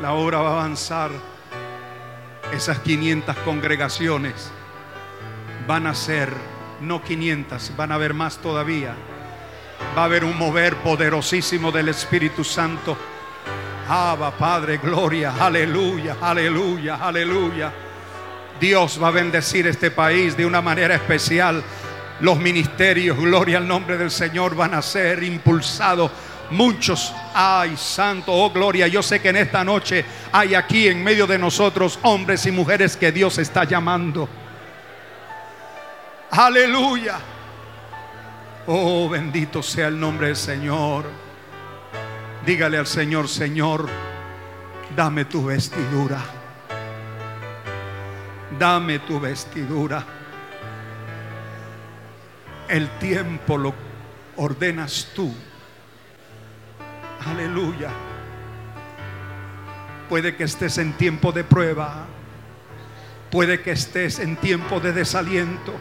[0.00, 1.12] La obra va a avanzar.
[2.52, 4.50] Esas 500 congregaciones
[5.68, 6.32] van a ser,
[6.80, 8.96] no 500, van a haber más todavía.
[9.96, 12.96] Va a haber un mover poderosísimo del Espíritu Santo.
[13.88, 17.72] Abba, Padre, gloria, aleluya, aleluya, aleluya.
[18.60, 21.62] Dios va a bendecir este país de una manera especial.
[22.20, 26.10] Los ministerios, gloria al nombre del Señor, van a ser impulsados.
[26.50, 28.86] Muchos, ay santo, oh gloria.
[28.86, 32.96] Yo sé que en esta noche hay aquí en medio de nosotros hombres y mujeres
[32.96, 34.28] que Dios está llamando.
[36.30, 37.18] Aleluya.
[38.66, 41.21] Oh, bendito sea el nombre del Señor.
[42.44, 43.88] Dígale al Señor, Señor,
[44.96, 46.20] dame tu vestidura.
[48.58, 50.04] Dame tu vestidura.
[52.68, 53.74] El tiempo lo
[54.36, 55.32] ordenas tú.
[57.26, 57.90] Aleluya.
[60.08, 62.06] Puede que estés en tiempo de prueba.
[63.30, 65.72] Puede que estés en tiempo de desaliento.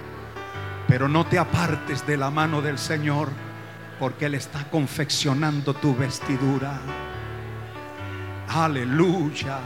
[0.87, 3.29] Pero no te apartes de la mano del Señor.
[4.01, 6.81] Porque Él está confeccionando tu vestidura.
[8.47, 9.59] Aleluya.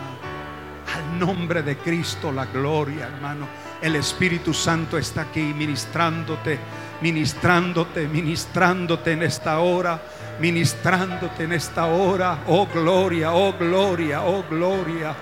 [0.94, 3.48] Al nombre de Cristo la gloria, hermano.
[3.82, 6.60] El Espíritu Santo está aquí ministrándote,
[7.00, 10.02] ministrándote, ministrándote en esta hora,
[10.42, 12.40] ministrándote en esta hora.
[12.48, 15.16] Oh gloria, oh gloria, oh gloria.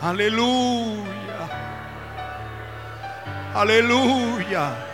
[0.00, 1.04] Aleluya.
[3.54, 4.93] Aleluya.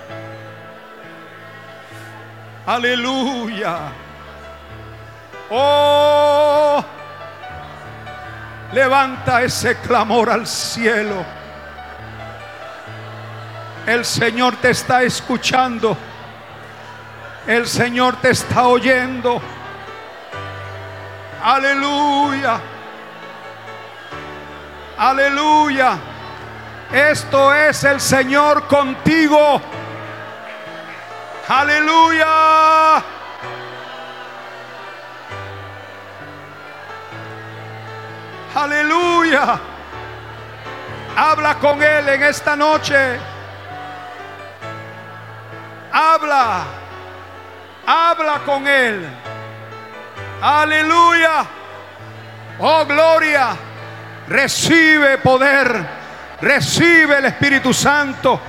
[2.70, 3.78] Aleluya.
[5.50, 6.84] Oh,
[8.72, 11.24] levanta ese clamor al cielo.
[13.84, 15.96] El Señor te está escuchando.
[17.44, 19.42] El Señor te está oyendo.
[21.42, 22.60] Aleluya.
[24.96, 25.98] Aleluya.
[26.92, 29.60] Esto es el Señor contigo.
[31.50, 33.02] Aleluya.
[38.54, 39.60] Aleluya.
[41.16, 43.18] Habla con Él en esta noche.
[45.92, 46.62] Habla.
[47.84, 49.08] Habla con Él.
[50.40, 51.46] Aleluya.
[52.60, 53.56] Oh, gloria.
[54.28, 55.84] Recibe poder.
[56.40, 58.40] Recibe el Espíritu Santo.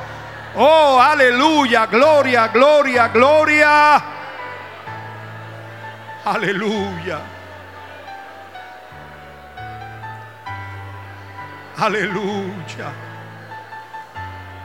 [0.55, 1.85] Oh, aleluya.
[1.85, 4.03] Gloria, gloria, gloria.
[6.25, 7.19] Aleluya.
[11.77, 12.93] Aleluya.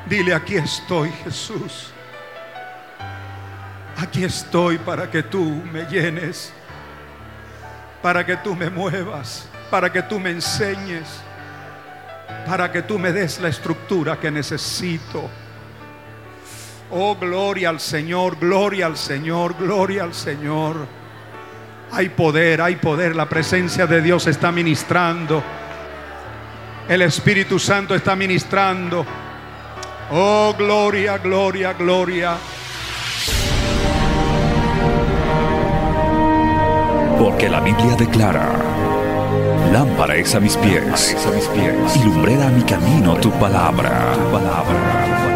[0.07, 1.93] Dile, aquí estoy, Jesús.
[3.97, 6.53] Aquí estoy para que tú me llenes,
[8.03, 11.23] para que tú me muevas, para que tú me enseñes,
[12.47, 15.31] para que tú me des la estructura que necesito.
[16.91, 20.87] Oh, gloria al Señor, gloria al Señor, gloria al Señor.
[21.91, 23.17] Hay poder, hay poder.
[23.17, 25.43] La presencia de Dios está ministrando.
[26.89, 29.05] El Espíritu Santo está ministrando.
[30.13, 32.37] Oh, gloria, gloria, gloria.
[37.19, 38.53] Porque la Biblia declara,
[39.73, 44.13] lámpara es a mis pies, a mis pies, y lumbrera a mi camino tu palabra.
[44.15, 45.36] tu palabra.